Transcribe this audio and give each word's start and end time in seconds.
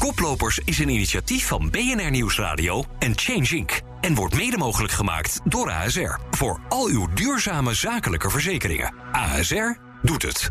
Koplopers 0.00 0.58
is 0.64 0.78
een 0.78 0.88
initiatief 0.88 1.46
van 1.46 1.70
BNR 1.70 2.10
Nieuwsradio 2.10 2.84
en 2.98 3.12
Change 3.18 3.56
Inc. 3.56 3.80
En 4.00 4.14
wordt 4.14 4.36
mede 4.36 4.56
mogelijk 4.56 4.92
gemaakt 4.92 5.40
door 5.44 5.70
ASR. 5.70 6.18
Voor 6.30 6.60
al 6.68 6.88
uw 6.88 7.08
duurzame 7.14 7.74
zakelijke 7.74 8.30
verzekeringen. 8.30 8.94
ASR 9.12 9.76
doet 10.02 10.22
het. 10.22 10.50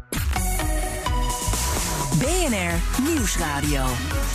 BNR 2.20 3.04
Nieuwsradio. 3.14 3.86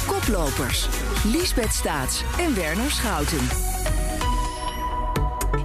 Koplopers. 0.06 0.88
Liesbeth 1.24 1.72
Staats 1.72 2.22
en 2.38 2.54
Werner 2.54 2.90
Schouten. 2.90 3.73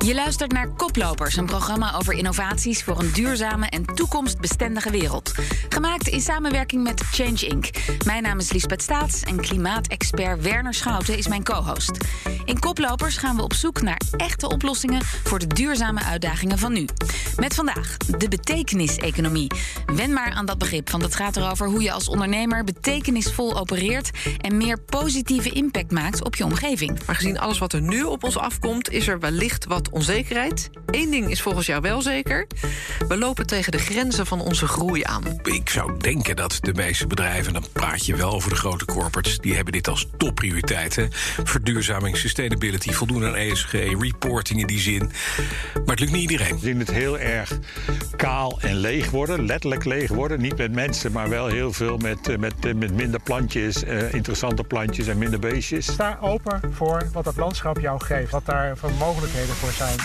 Je 0.10 0.16
luistert 0.16 0.52
naar 0.52 0.70
Koplopers, 0.70 1.36
een 1.36 1.46
programma 1.46 1.94
over 1.96 2.14
innovaties 2.14 2.84
voor 2.84 3.00
een 3.00 3.12
duurzame 3.12 3.68
en 3.68 3.86
toekomstbestendige 3.86 4.92
wereld. 4.92 5.32
Gemaakt 5.70 6.07
in 6.07 6.21
samenwerking 6.21 6.84
met 6.84 7.02
Change 7.02 7.46
Inc. 7.48 7.70
Mijn 8.05 8.24
naam 8.24 8.39
is 8.39 8.52
Liesbeth 8.52 8.82
Staats 8.82 9.24
en 9.24 9.42
klimaatexpert 9.42 10.42
Werner 10.42 10.74
Schouten 10.74 11.18
is 11.18 11.28
mijn 11.28 11.43
co-host. 11.43 11.92
In 12.46 12.60
Koplopers 12.60 13.18
gaan 13.18 13.36
we 13.36 13.42
op 13.42 13.54
zoek 13.54 13.82
naar 13.82 14.01
echte 14.18 14.50
oplossingen 14.50 15.04
voor 15.04 15.39
de 15.39 15.48
duurzame 15.48 16.04
uitdagingen 16.04 16.57
van 16.57 16.73
nu. 16.73 16.86
Met 17.36 17.56
vandaag 17.56 17.98
de 17.98 18.28
betekenis-economie. 18.28 19.51
Wen 19.86 20.14
maar 20.14 20.32
aan 20.32 20.46
dat 20.46 20.57
begrip, 20.57 20.89
want 20.89 21.04
het 21.04 21.15
gaat 21.15 21.37
erover 21.37 21.68
hoe 21.68 21.82
je 21.82 21.92
als 21.92 22.07
ondernemer 22.07 22.64
betekenisvol 22.64 23.57
opereert 23.57 24.10
en 24.37 24.57
meer 24.57 24.79
positieve 24.79 25.50
impact 25.50 25.92
maakt 25.92 26.23
op 26.23 26.36
je 26.36 26.46
omgeving. 26.46 27.00
Maar 27.06 27.15
gezien 27.15 27.39
alles 27.39 27.57
wat 27.57 27.73
er 27.73 27.82
nu 27.82 28.04
op 28.04 28.23
ons 28.23 28.37
afkomt, 28.37 28.89
is 28.89 29.07
er 29.07 29.20
wellicht 29.20 29.65
wat 29.65 29.89
onzekerheid. 30.00 30.70
Eén 30.86 31.12
ding 31.12 31.30
is 31.30 31.42
volgens 31.42 31.66
jou 31.66 31.82
wel 31.82 32.02
zeker. 32.02 32.48
We 33.08 33.17
lopen 33.17 33.48
tegen 33.48 33.72
de 33.72 33.78
grenzen 33.78 34.26
van 34.26 34.42
onze 34.42 34.67
groei 34.67 35.03
aan. 35.03 35.23
Ik 35.44 35.70
zou 35.70 35.98
denken 35.98 36.36
dat 36.36 36.58
de 36.62 36.73
meeste 36.73 37.08
bedrijven, 37.08 37.53
dan 37.53 37.66
praat 37.73 38.06
je 38.06 38.16
wel 38.16 38.31
over 38.31 38.50
de 38.50 38.56
grote 38.56 38.86
corporates, 38.86 39.38
die 39.38 39.56
hebben 39.56 39.73
dit 39.73 39.88
als 39.88 40.08
topprioriteit. 40.17 40.95
Hè? 40.95 41.06
Verduurzaming, 41.44 42.17
sustainability, 42.17 42.92
voldoen 42.92 43.26
aan 43.26 43.36
ESG, 43.36 43.72
reporting 44.00 44.60
in 44.60 44.68
die 44.68 44.80
zin. 44.80 45.12
Maar 45.73 45.96
het 45.96 46.00
lukt 46.00 46.12
niet 46.12 46.22
iedereen. 46.22 46.54
We 46.54 46.66
zien 46.66 46.80
het 46.80 46.92
heel 46.92 47.20
erg 47.20 47.60
kaal 48.16 48.58
en 48.62 48.76
leeg 48.76 49.10
worden, 49.10 49.45
letterlijk 49.45 49.86
leeg 49.86 50.10
worden. 50.10 50.42
Niet 50.42 50.58
met 50.58 50.72
mensen, 50.72 51.12
maar 51.12 51.30
wel 51.30 51.48
heel 51.48 51.73
veel 51.73 51.98
met, 51.98 52.30
eh, 52.30 52.38
met, 52.38 52.66
eh, 52.66 52.73
met 52.73 52.94
minder 52.94 53.20
plantjes, 53.20 53.84
uh, 53.84 54.14
interessante 54.14 54.64
plantjes 54.64 55.08
en 55.08 55.18
minder 55.18 55.40
beestjes. 55.40 55.86
Sta 55.86 56.18
open 56.22 56.62
voor 56.73 57.10
wat 57.14 57.26
het 57.26 57.38
landschap 57.38 57.80
jou 57.80 58.04
geeft, 58.04 58.32
wat 58.32 58.45
daar 58.45 58.78
voor 58.78 58.92
mogelijkheden 58.92 59.56
voor 59.56 59.72
zijn. 59.80 60.00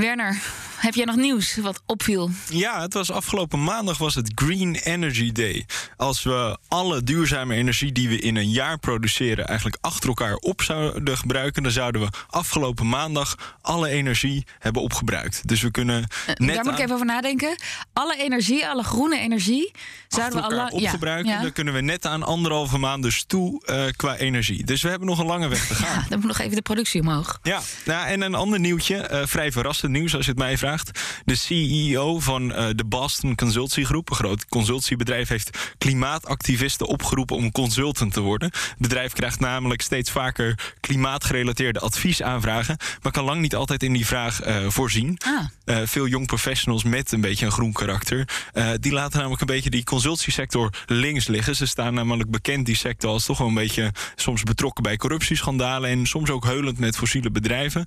Werner, 0.00 0.38
heb 0.76 0.94
jij 0.94 1.04
nog 1.04 1.16
nieuws 1.16 1.56
wat 1.56 1.82
opviel? 1.86 2.30
Ja, 2.48 2.80
het 2.80 2.94
was 2.94 3.10
afgelopen 3.10 3.64
maandag 3.64 3.98
was 3.98 4.14
het 4.14 4.32
Green 4.34 4.74
Energy 4.74 5.32
Day. 5.32 5.66
Als 5.96 6.22
we 6.22 6.58
alle 6.68 7.02
duurzame 7.02 7.54
energie 7.54 7.92
die 7.92 8.08
we 8.08 8.18
in 8.18 8.36
een 8.36 8.50
jaar 8.50 8.78
produceren 8.78 9.46
eigenlijk 9.46 9.78
achter 9.80 10.08
elkaar 10.08 10.34
op 10.34 10.62
zouden 10.62 11.16
gebruiken, 11.16 11.62
dan 11.62 11.72
zouden 11.72 12.00
we 12.00 12.08
afgelopen 12.28 12.88
maandag 12.88 13.56
alle 13.60 13.88
energie 13.88 14.46
hebben 14.58 14.82
opgebruikt. 14.82 15.48
Dus 15.48 15.62
we 15.62 15.70
kunnen 15.70 16.06
net 16.34 16.54
Daar 16.54 16.64
moet 16.64 16.72
ik 16.72 16.78
even 16.78 16.94
over 16.94 17.06
nadenken. 17.06 17.56
Alle 17.92 18.16
energie, 18.16 18.66
alle 18.66 18.82
groene 18.82 19.18
energie, 19.18 19.72
zouden 20.08 20.38
we 20.38 20.44
alle 20.44 20.70
opgebruiken. 20.70 21.30
Ja, 21.30 21.36
ja. 21.36 21.42
Dan 21.42 21.52
kunnen 21.52 21.74
we 21.74 21.80
net 21.80 22.06
aan 22.06 22.22
anderhalve 22.22 22.78
maand 22.78 23.02
dus 23.02 23.24
toe 23.24 23.66
eh, 23.66 23.84
qua 23.96 24.16
energie. 24.16 24.64
Dus 24.64 24.82
we 24.82 24.88
hebben 24.88 25.08
nog 25.08 25.18
een 25.18 25.26
lange 25.26 25.48
weg 25.48 25.66
te 25.66 25.74
gaan. 25.74 26.00
Ja, 26.00 26.08
dan 26.08 26.18
moet 26.18 26.28
nog 26.28 26.38
even 26.38 26.56
de 26.56 26.62
productie 26.62 27.00
omhoog. 27.00 27.38
Ja, 27.42 27.60
nou, 27.84 28.06
en 28.06 28.20
een 28.20 28.34
ander 28.34 28.60
nieuwtje, 28.60 28.96
eh, 28.96 29.26
vrij 29.26 29.52
verrassend 29.52 29.88
nieuws 29.90 30.14
als 30.14 30.24
je 30.24 30.30
het 30.30 30.40
mij 30.40 30.58
vraagt. 30.58 31.00
De 31.24 31.34
CEO 31.34 32.20
van 32.20 32.52
eh, 32.52 32.66
de 32.74 32.84
Boston 32.84 33.34
Consultancy 33.34 33.84
Groep, 33.84 34.10
een 34.10 34.16
groot 34.16 34.46
consultiebedrijf, 34.46 35.28
heeft 35.28 35.74
klimaatactivisten 35.78 36.86
opgeroepen 36.86 37.36
om 37.36 37.52
consultant 37.52 38.12
te 38.12 38.20
worden. 38.20 38.50
Het 38.52 38.78
bedrijf 38.78 39.12
krijgt 39.12 39.40
namelijk 39.40 39.82
steeds 39.82 40.10
vaker 40.10 40.74
klimaatgerelateerde 40.80 41.80
adviesaanvragen, 41.80 42.76
maar 43.02 43.12
kan 43.12 43.24
lang 43.24 43.40
niet 43.40 43.54
altijd 43.54 43.82
in 43.82 43.92
die 43.92 44.06
vraag 44.06 44.40
eh, 44.40 44.68
voorzien. 44.68 45.18
Ah. 45.24 45.44
Eh, 45.64 45.86
veel 45.86 46.06
jong 46.06 46.26
professionals 46.26 46.84
met 46.84 47.12
een 47.12 47.20
beetje 47.20 47.46
een 47.46 47.52
groen 47.52 47.72
karakter, 47.72 48.28
die 48.80 48.92
laten 48.92 49.18
namelijk 49.18 49.40
een 49.40 49.46
beetje 49.46 49.70
die 49.70 49.84
consultiesector 49.84 50.72
links 50.86 51.26
liggen. 51.26 51.56
Ze 51.56 51.66
staan 51.66 51.94
namelijk 51.94 52.30
bekend, 52.30 52.66
die 52.66 52.76
sector, 52.76 53.10
als 53.10 53.24
toch 53.24 53.38
wel 53.38 53.48
een 53.48 53.54
beetje 53.54 53.92
soms 54.16 54.42
betrokken 54.42 54.82
bij 54.82 54.96
corruptieschandalen 54.96 55.90
en 55.90 56.06
soms 56.06 56.30
ook 56.30 56.44
heulend 56.44 56.78
met 56.78 56.96
fossiele 56.96 57.30
bedrijven. 57.30 57.86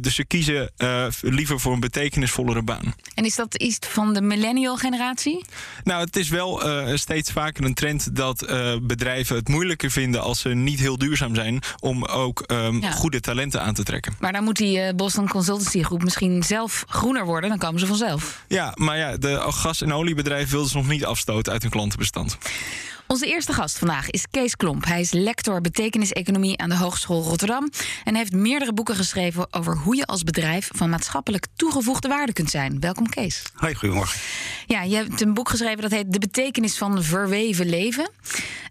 Dus 0.00 0.14
ze 0.14 0.24
kiezen 0.24 0.70
eh, 0.76 1.06
liever 1.44 1.62
voor 1.62 1.72
een 1.72 1.80
betekenisvollere 1.80 2.62
baan. 2.62 2.94
En 3.14 3.24
is 3.24 3.34
dat 3.36 3.54
iets 3.54 3.78
van 3.88 4.14
de 4.14 4.20
millennial 4.22 4.76
generatie? 4.76 5.44
Nou, 5.84 6.04
het 6.04 6.16
is 6.16 6.28
wel 6.28 6.62
eh, 6.62 6.96
steeds 6.96 7.32
vaker 7.32 7.64
een 7.64 7.74
trend 7.74 8.16
dat 8.16 8.42
eh, 8.42 8.76
bedrijven 8.82 9.36
het 9.36 9.48
moeilijker 9.48 9.90
vinden 9.90 10.22
als 10.22 10.40
ze 10.40 10.48
niet 10.48 10.80
heel 10.80 10.98
duurzaam 10.98 11.34
zijn 11.34 11.62
om 11.80 12.04
ook 12.04 12.40
ehm, 12.40 12.80
Ja. 12.80 12.90
goede 12.90 13.20
talenten 13.20 13.62
aan 13.62 13.74
te 13.74 13.82
trekken. 13.82 14.14
Maar 14.18 14.32
dan 14.32 14.44
moet 14.44 14.56
die 14.56 14.80
eh, 14.80 14.94
Boston 14.94 15.28
Consultancy 15.28 15.82
Groep 15.82 16.02
misschien 16.02 16.42
zelf 16.42 16.84
groener 16.88 17.24
worden. 17.24 17.48
Dan 17.50 17.58
komen 17.58 17.80
ze 17.80 17.86
vanzelf. 17.86 18.44
Ja, 18.48 18.72
maar 18.74 18.98
ja, 18.98 19.16
de 19.16 19.40
gas- 19.48 19.82
en 19.82 19.92
oliebedrijven 19.92 20.50
wilden 20.50 20.70
ze 20.70 20.76
nog 20.76 20.88
niet 20.88 21.04
afstoten 21.04 21.52
uit 21.52 21.62
hun 21.62 21.70
klantenbestand. 21.70 22.38
Onze 23.06 23.26
eerste 23.26 23.52
gast 23.52 23.78
vandaag 23.78 24.10
is 24.10 24.26
Kees 24.30 24.56
Klomp. 24.56 24.84
Hij 24.84 25.00
is 25.00 25.12
lector 25.12 25.60
betekenis-economie 25.60 26.58
aan 26.58 26.68
de 26.68 26.76
Hogeschool 26.76 27.22
Rotterdam. 27.22 27.70
En 28.04 28.14
heeft 28.14 28.32
meerdere 28.32 28.72
boeken 28.72 28.94
geschreven 28.94 29.46
over 29.50 29.76
hoe 29.76 29.96
je 29.96 30.06
als 30.06 30.22
bedrijf 30.22 30.68
van 30.72 30.90
maatschappelijk 30.90 31.46
toegevoegde 31.56 32.08
waarde 32.08 32.32
kunt 32.32 32.50
zijn. 32.50 32.80
Welkom, 32.80 33.08
Kees. 33.08 33.42
Hoi, 33.54 33.74
goedemorgen. 33.74 34.20
Ja, 34.66 34.82
je 34.82 34.96
hebt 34.96 35.20
een 35.20 35.34
boek 35.34 35.48
geschreven 35.48 35.82
dat 35.82 35.90
heet 35.90 36.12
De 36.12 36.18
betekenis 36.18 36.78
van 36.78 37.02
verweven 37.02 37.68
leven. 37.68 38.10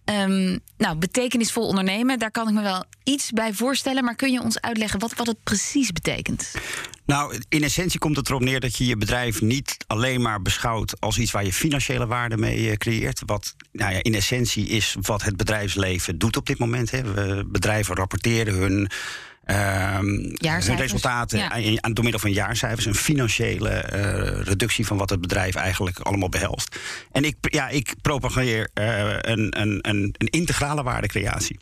Ehm, 0.06 0.58
nou, 0.78 0.98
betekenisvol 0.98 1.68
ondernemen, 1.68 2.20
daar 2.20 2.32
kan 2.32 2.48
ik 2.48 2.54
me 2.54 2.62
wel 2.62 2.84
iets 3.04 3.32
bij 3.32 3.54
voorstellen. 3.54 4.04
Maar 4.04 4.16
kun 4.16 4.32
je 4.32 4.42
ons 4.42 4.62
uitleggen 4.62 5.00
wat, 5.00 5.14
wat 5.14 5.28
het 5.28 5.44
precies 5.44 5.92
betekent? 5.92 6.52
Nou, 7.06 7.40
in 7.50 7.64
essentie 7.64 8.00
komt 8.00 8.16
het 8.16 8.30
erop 8.30 8.42
neer 8.42 8.60
dat 8.60 8.78
je 8.78 8.86
je 8.86 8.98
bedrijf 8.98 9.42
niet 9.42 9.78
alleen 9.88 10.22
maar 10.22 10.42
beschouwt 10.42 11.00
als 11.02 11.18
iets 11.18 11.32
waar 11.32 11.46
je 11.46 11.54
financiële 11.54 12.08
waarde 12.08 12.38
mee 12.38 12.70
eh, 12.70 12.76
creëert. 12.78 13.22
Wat 13.26 13.56
nou 13.72 13.94
ja, 13.94 14.04
in 14.04 14.14
essentie 14.16 14.68
is 14.68 14.96
wat 15.02 15.24
het 15.24 15.38
bedrijfsleven 15.38 16.18
doet 16.18 16.38
op 16.38 16.46
dit 16.46 16.58
moment. 16.60 16.92
Hè. 16.92 17.02
We, 17.14 17.46
bedrijven 17.48 17.96
rapporteren 17.96 18.54
hun. 18.54 18.90
ehm, 19.46 20.06
hun 20.68 20.78
resultaten 20.78 21.38
ja. 21.40 21.50
aan, 21.50 21.84
aan- 21.84 21.94
door 21.94 22.04
middel 22.04 22.22
van 22.22 22.32
jaarcijfers. 22.32 22.86
Een 22.86 22.96
financiële 22.96 23.70
eh, 23.70 24.42
reductie 24.42 24.86
van 24.86 24.98
wat 24.98 25.10
het 25.10 25.22
bedrijf 25.22 25.56
eigenlijk 25.56 26.00
allemaal 26.00 26.30
behelst. 26.30 26.78
En 27.12 27.24
ik, 27.24 27.36
ja, 27.42 27.70
ik 27.70 27.94
propageer 28.02 28.70
eh, 28.74 29.10
een, 29.22 29.62
een, 29.62 29.80
een, 29.82 30.16
een 30.18 30.28
integrale 30.28 30.84
waardecreatie. 30.84 31.60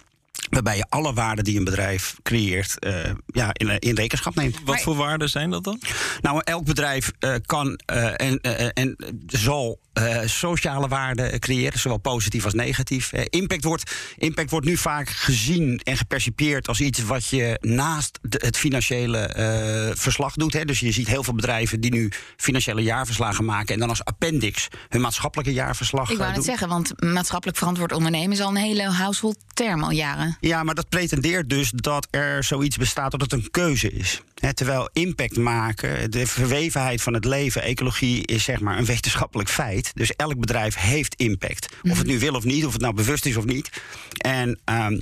Waarbij 0.52 0.78
je 0.78 0.86
alle 0.90 1.14
waarden 1.14 1.44
die 1.44 1.58
een 1.58 1.64
bedrijf 1.64 2.16
creëert 2.24 2.80
eh, 2.80 2.94
ja, 3.26 3.50
in, 3.54 3.80
in 3.80 3.96
rekenschap 3.96 4.36
neemt. 4.36 4.58
Wat 4.66 4.82
voor 4.82 4.96
waarden 4.96 5.30
zijn 5.30 5.50
dat 5.50 5.64
dan? 5.64 5.80
Nou, 6.22 6.42
elk 6.44 6.66
bedrijf 6.66 7.12
eh, 7.20 7.36
kan 7.46 7.80
eh, 7.86 8.06
en, 8.16 8.40
eh, 8.42 8.68
en 8.74 8.96
zal 9.28 9.80
eh, 9.94 10.20
sociale 10.26 10.88
waarden 10.88 11.40
creëren, 11.40 11.80
zowel 11.80 11.98
positief 11.98 12.44
als 12.46 12.54
negatief. 12.54 13.12
Eh, 13.14 13.26
impact, 13.30 13.64
wordt, 13.64 13.92
impact 14.18 14.50
wordt 14.52 14.66
nu 14.66 14.78
vaak 14.78 15.10
gezien 15.10 15.80
en 15.84 15.98
gepercipieerd 15.98 16.68
als 16.68 16.82
iets 16.82 17.04
wat 17.04 17.28
je 17.28 17.58
naast 17.62 18.20
de- 18.22 18.42
het 18.46 18.58
financiële 18.58 19.18
eh, 19.18 19.90
verslag 19.96 20.34
doet. 20.34 20.54
Hè. 20.54 20.66
Dus 20.66 20.80
je 20.80 20.92
ziet 20.92 21.08
heel 21.08 21.24
veel 21.24 21.34
bedrijven 21.34 21.82
die 21.82 21.92
nu 21.92 22.12
financiële 22.38 22.82
jaarverslagen 22.82 23.46
maken 23.46 23.74
en 23.74 23.80
dan 23.80 23.90
als 23.90 24.04
appendix 24.04 24.68
hun 24.90 25.02
maatschappelijke 25.02 25.54
jaarverslag 25.54 26.10
Ik 26.10 26.18
wou 26.18 26.30
eh, 26.30 26.36
doen. 26.36 26.44
zeggen, 26.44 26.68
want 26.68 27.02
maatschappelijk 27.02 27.58
verantwoord 27.58 27.92
ondernemen 27.92 28.32
is 28.32 28.42
al 28.42 28.50
een 28.50 28.56
hele 28.56 28.90
household 28.90 29.38
term 29.54 29.84
al 29.84 29.92
jaren. 29.92 30.38
Ja, 30.42 30.64
maar 30.64 30.76
dat 30.76 30.90
pretendeert 30.90 31.50
dus 31.50 31.72
dat 31.76 32.08
er 32.10 32.44
zoiets 32.44 32.78
bestaat 32.78 33.12
dat 33.12 33.22
het 33.22 33.34
een 33.34 33.52
keuze 33.52 33.92
is. 33.92 34.22
Terwijl 34.54 34.90
impact 34.94 35.38
maken, 35.38 36.12
de 36.12 36.28
verwevenheid 36.28 37.02
van 37.02 37.14
het 37.14 37.26
leven, 37.26 37.62
ecologie 37.62 38.26
is 38.26 38.44
zeg 38.44 38.60
maar 38.60 38.78
een 38.78 38.86
wetenschappelijk 38.86 39.50
feit. 39.50 39.92
Dus 39.94 40.16
elk 40.16 40.40
bedrijf 40.40 40.76
heeft 40.76 41.16
impact. 41.16 41.76
Of 41.90 41.98
het 41.98 42.08
nu 42.08 42.20
wil 42.20 42.34
of 42.34 42.44
niet, 42.44 42.66
of 42.66 42.72
het 42.74 42.82
nou 42.82 42.94
bewust 42.94 43.26
is 43.26 43.38
of 43.38 43.46
niet. 43.46 43.70
En 44.18 44.60
ehm, 44.64 45.00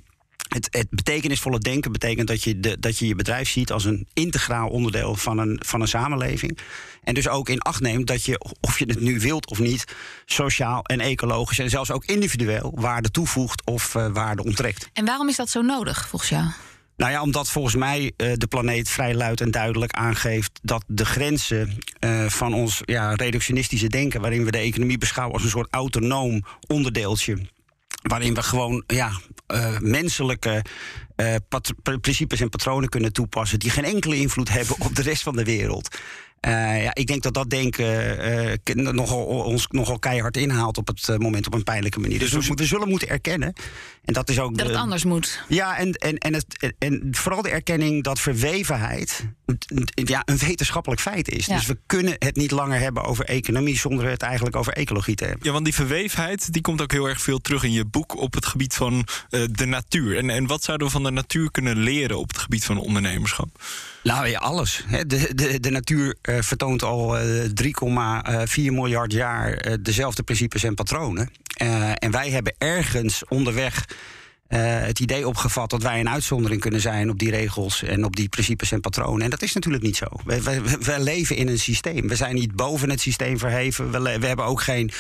het, 0.50 0.68
het 0.72 0.90
betekenisvolle 0.90 1.60
denken 1.60 1.92
betekent 1.92 2.28
dat 2.28 2.44
je, 2.44 2.60
de, 2.60 2.80
dat 2.80 2.98
je 2.98 3.08
je 3.08 3.16
bedrijf 3.16 3.50
ziet 3.50 3.72
als 3.72 3.86
een 3.86 4.08
integraal 4.14 4.70
onderdeel 4.70 5.16
van 5.16 5.38
een, 5.38 5.60
van 5.66 5.82
een 5.82 5.88
samenleving. 5.88 6.58
En 7.04 7.14
dus 7.14 7.28
ook 7.28 7.50
in 7.50 7.62
acht 7.62 7.82
neemt 7.82 8.08
dat 8.08 8.26
je, 8.26 8.40
of 8.60 8.80
je 8.80 8.86
het 8.86 9.00
nu 9.00 9.20
wilt 9.20 9.50
of 9.50 9.60
niet, 9.60 9.86
sociaal 10.26 10.84
en 10.84 11.00
ecologisch 11.00 11.60
en 11.60 11.70
zelfs 11.70 11.92
ook 11.92 12.06
individueel 12.06 12.72
waarde 12.76 13.12
toevoegt 13.12 13.66
of 13.66 13.96
eh, 13.96 14.08
waarde 14.08 14.44
onttrekt. 14.44 14.90
En 14.94 15.06
waarom 15.06 15.30
is 15.30 15.36
dat 15.36 15.50
zo 15.50 15.62
nodig, 15.62 16.08
volgens 16.08 16.30
jou? 16.30 16.46
Nou 17.00 17.12
ja, 17.12 17.22
omdat 17.22 17.50
volgens 17.50 17.76
mij 17.76 18.12
eh, 18.18 18.32
de 18.34 18.48
planeet 18.48 18.90
vrij 18.90 19.16
luid 19.16 19.42
en 19.42 19.52
duidelijk 19.52 19.92
aangeeft 19.92 20.60
dat 20.62 20.84
de 20.88 21.06
grenzen 21.06 21.78
eh, 22.00 22.26
van 22.26 22.54
ons 22.54 22.82
ja, 22.86 23.14
reductionistische 23.14 23.88
denken, 23.88 24.22
waarin 24.22 24.46
we 24.46 24.52
de 24.52 24.58
economie 24.58 24.98
beschouwen 24.98 25.36
als 25.36 25.44
een 25.44 25.50
soort 25.50 25.74
autonoom 25.74 26.44
onderdeeltje. 26.68 27.38
Waarin 28.02 28.34
we 28.34 28.44
gewoon 28.44 28.84
ja, 28.88 29.12
eh, 29.48 29.80
menselijke 29.80 30.66
eh, 31.16 31.36
principes 32.02 32.42
en 32.42 32.50
patronen 32.50 32.90
kunnen 32.90 33.14
toepassen 33.14 33.60
die 33.60 33.70
geen 33.70 33.84
enkele 33.84 34.16
invloed 34.16 34.50
hebben 34.50 34.76
op 34.80 34.96
de 34.96 35.02
rest 35.02 35.24
van 35.24 35.36
de 35.36 35.44
wereld. 35.44 35.98
Eh, 36.40 36.84
ja, 36.84 36.94
ik 36.94 37.08
denk 37.08 37.24
dat 37.24 37.34
dat 37.34 37.50
denken 37.50 38.20
eh, 38.64 38.76
nogal, 38.76 39.26
ons 39.26 39.68
nogal 39.68 40.00
keihard 40.00 40.38
inhaalt 40.38 40.78
op 40.78 40.88
het 40.88 41.10
eh, 41.10 41.18
moment 41.18 41.46
op 41.48 41.54
een 41.54 41.64
pijnlijke 41.64 42.00
manier. 42.00 42.20
Dus, 42.20 42.32
we, 42.32 42.54
we 42.56 42.66
zullen 42.66 42.88
moeten 42.90 43.10
erkennen. 43.10 43.54
En 44.06 44.14
dat 44.14 44.30
is 44.30 44.40
ook 44.40 44.58
Dat 44.58 44.66
de- 44.66 44.72
het 44.72 44.82
anders 44.82 45.04
moet. 45.04 45.44
ja, 45.48 45.78
en, 45.78 45.92
en, 45.94 46.18
en, 46.18 46.34
het, 46.34 46.74
en 46.78 47.08
vooral 47.12 47.42
de 47.42 47.50
erkenning 47.50 48.04
dat 48.04 48.20
verwevenheid 48.20 49.26
ja, 49.88 50.22
een 50.26 50.38
wetenschappelijk 50.38 51.02
feit 51.02 51.30
is. 51.30 51.46
Ja. 51.46 51.56
Dus 51.56 51.66
we 51.66 51.78
kunnen 51.86 52.16
het 52.20 52.36
niet 52.36 52.52
langer 52.52 52.80
hebben 52.80 53.04
over 53.04 53.26
economie 53.26 53.78
zonder 53.78 54.10
het 54.10 54.22
eigenlijk 54.22 54.56
over 54.56 54.74
ecologie 54.74 55.16
te 55.16 55.24
hebben. 55.26 55.46
Ja, 55.46 55.52
want 55.52 55.66
die 55.66 55.74
verweefheid 55.74 56.54
die 56.54 56.62
komt 56.62 56.82
ook 56.82 56.92
heel 56.92 57.06
erg 57.10 57.22
veel 57.22 57.40
terug 57.40 57.64
in 57.64 57.72
je 57.72 57.86
boek 57.86 58.18
op 58.18 58.34
het 58.34 58.46
gebied 58.46 58.74
van 58.74 59.08
eh, 59.30 59.42
de 59.52 59.66
natuur. 59.66 60.18
En, 60.18 60.30
en 60.30 60.48
wat 60.48 60.64
zouden 60.64 60.88
we 60.88 60.94
van 60.94 61.04
de 61.04 61.12
natuur 61.12 61.52
kunnen 61.52 61.78
leren 61.78 62.18
op 62.18 62.28
het 62.28 62.38
gebied 62.38 62.66
van 62.66 62.78
ondernemerschap? 62.78 63.62
Nou 64.04 64.28
ja, 64.28 64.40
alles. 64.40 64.84
hè. 64.88 65.06
De, 65.06 65.32
de, 65.36 65.60
de 65.60 65.70
natuur 65.70 66.16
vertoont 66.40 66.84
al 66.84 67.18
eh, 67.18 67.50
3,4 68.46 68.74
miljard 68.74 69.12
jaar 69.12 69.54
eh, 69.54 69.74
dezelfde 69.82 70.24
principes 70.24 70.64
en 70.64 70.76
patronen. 70.76 71.30
Eh, 71.58 71.92
en 71.94 72.12
wij 72.12 72.30
hebben 72.30 72.56
ergens 72.58 73.24
onderweg 73.28 73.86
eh, 73.86 73.96
het 74.58 75.00
idee 75.00 75.28
opgevat 75.28 75.70
dat 75.70 75.84
wij 75.84 76.00
een 76.00 76.10
uitzondering 76.10 76.62
kunnen 76.62 76.82
zijn 76.82 77.10
op 77.10 77.20
die 77.20 77.30
regels 77.30 77.84
en 77.84 78.06
op 78.06 78.16
die 78.16 78.30
principes 78.30 78.72
en 78.72 78.82
patronen. 78.82 79.22
En 79.22 79.30
dat 79.30 79.42
is 79.42 79.54
natuurlijk 79.54 79.84
niet 79.84 79.98
zo. 79.98 80.06
We, 80.26 80.96
leven 80.98 81.36
in 81.36 81.48
een 81.48 81.60
systeem. 81.60 82.08
We 82.08 82.16
zijn 82.16 82.36
niet 82.36 82.56
boven 82.56 82.90
het 82.90 83.02
systeem 83.02 83.38
verheven. 83.40 83.92
We, 83.92 84.28
hebben 84.28 84.46
ook 84.46 84.62
geen. 84.62 84.92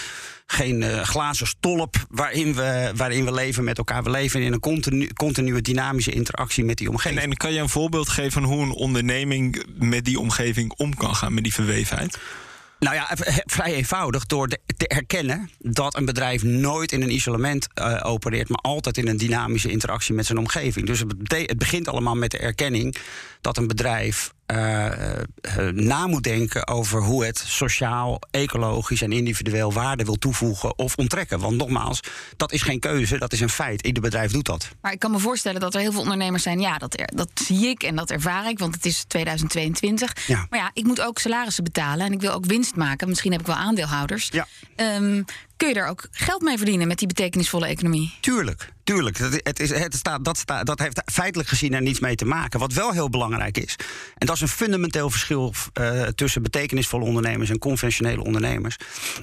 Geen 0.51 0.83
eh, 0.83 1.01
glazen 1.01 1.47
stolp 1.47 1.95
waarin 2.09 2.55
we, 2.55 2.91
waarin 2.95 3.25
we 3.25 3.33
leven 3.33 3.63
met 3.63 3.77
elkaar. 3.77 4.03
We 4.03 4.09
leven 4.09 4.41
in 4.41 4.53
een 4.53 4.59
continu, 4.59 5.07
continue 5.13 5.61
dynamische 5.61 6.11
interactie 6.11 6.63
met 6.63 6.77
die 6.77 6.89
omgeving. 6.89 7.21
en 7.21 7.37
kan 7.37 7.53
je 7.53 7.59
een 7.59 7.69
voorbeeld 7.69 8.09
geven 8.09 8.31
van 8.31 8.43
hoe 8.43 8.63
een 8.63 8.71
onderneming 8.71 9.65
met 9.79 10.05
die 10.05 10.19
omgeving 10.19 10.73
om 10.77 10.95
kan 10.95 11.15
gaan, 11.15 11.33
met 11.33 11.43
die 11.43 11.53
verweefheid? 11.53 12.17
Nou 12.79 12.95
ja, 12.95 13.07
vrij 13.45 13.73
eenvoudig 13.73 14.25
door 14.25 14.47
te 14.47 14.87
erkennen 14.87 15.49
dat 15.57 15.95
een 15.95 16.05
bedrijf 16.05 16.43
nooit 16.43 16.91
in 16.91 17.01
een 17.01 17.13
isolement 17.13 17.67
eh, 17.73 17.99
opereert, 18.03 18.49
maar 18.49 18.59
altijd 18.61 18.97
in 18.97 19.07
een 19.07 19.17
dynamische 19.17 19.71
interactie 19.71 20.13
met 20.13 20.25
zijn 20.25 20.37
omgeving. 20.37 20.85
Dus 20.85 20.99
het, 20.99 21.31
het 21.31 21.57
begint 21.57 21.87
allemaal 21.87 22.15
met 22.15 22.31
de 22.31 22.37
erkenning 22.37 22.95
dat 23.41 23.57
een 23.57 23.67
bedrijf 23.67 24.33
na 25.73 26.07
moet 26.07 26.23
denken 26.23 26.67
over 26.67 27.01
hoe 27.01 27.25
het 27.25 27.43
sociaal, 27.47 28.19
ecologisch 28.31 29.01
en 29.01 29.11
individueel 29.11 29.73
waarde 29.73 30.03
wil 30.03 30.15
toevoegen 30.15 30.77
of 30.77 30.95
onttrekken. 30.95 31.39
Want 31.39 31.57
nogmaals, 31.57 31.99
dat 32.37 32.51
is 32.51 32.61
geen 32.61 32.79
keuze, 32.79 33.17
dat 33.17 33.33
is 33.33 33.39
een 33.39 33.49
feit. 33.49 33.85
Ieder 33.85 34.01
bedrijf 34.01 34.31
doet 34.31 34.45
dat. 34.45 34.67
Maar 34.81 34.91
ik 34.91 34.99
kan 34.99 35.11
me 35.11 35.19
voorstellen 35.19 35.59
dat 35.61 35.73
er 35.73 35.79
heel 35.81 35.91
veel 35.91 36.01
ondernemers 36.01 36.43
zijn. 36.43 36.59
Ja, 36.59 36.77
dat, 36.77 36.99
er- 36.99 37.15
dat 37.15 37.29
zie 37.33 37.67
ik 37.67 37.83
en 37.83 37.95
dat 37.95 38.11
ervaar 38.11 38.49
ik, 38.49 38.59
want 38.59 38.75
het 38.75 38.85
is 38.85 39.03
2022. 39.07 40.27
Ja. 40.27 40.45
Maar 40.49 40.59
ja, 40.59 40.71
ik 40.73 40.83
moet 40.83 41.01
ook 41.01 41.19
salarissen 41.19 41.63
betalen 41.63 42.05
en 42.05 42.11
ik 42.13 42.21
wil 42.21 42.31
ook 42.33 42.45
winst 42.45 42.75
maken. 42.75 43.07
Misschien 43.09 43.31
heb 43.31 43.41
ik 43.41 43.47
wel 43.47 43.55
aandeelhouders. 43.55 44.27
Ja. 44.31 44.47
Ehm, 44.75 45.21
kun 45.59 45.67
je 45.67 45.73
daar 45.73 45.89
ook 45.89 46.07
geld 46.11 46.41
mee 46.41 46.57
verdienen 46.57 46.87
met 46.87 46.97
die 46.97 47.07
betekenisvolle 47.07 47.67
economie? 47.67 48.13
Tuurlijk, 48.19 48.73
tuurlijk. 48.83 49.19
Dat, 49.19 49.39
het 49.43 49.59
is, 49.59 49.69
het 49.69 49.95
staat, 49.95 50.25
dat, 50.25 50.37
staat, 50.37 50.65
dat 50.65 50.79
heeft 50.79 51.01
feitelijk 51.05 51.49
gezien 51.49 51.73
er 51.73 51.81
niets 51.81 51.99
mee 51.99 52.15
te 52.15 52.25
maken. 52.25 52.59
Wat 52.59 52.73
wel 52.73 52.91
heel 52.91 53.09
belangrijk 53.09 53.57
is, 53.57 53.75
en 54.17 54.27
dat 54.27 54.35
is 54.35 54.41
een 54.41 54.47
fundamenteel 54.47 55.09
verschil 55.09 55.53
eh, 55.73 56.01
tussen 56.01 56.41
betekenisvolle 56.41 57.05
ondernemers 57.05 57.49
en 57.49 57.57
conventionele 57.57 58.23
ondernemers, 58.23 58.75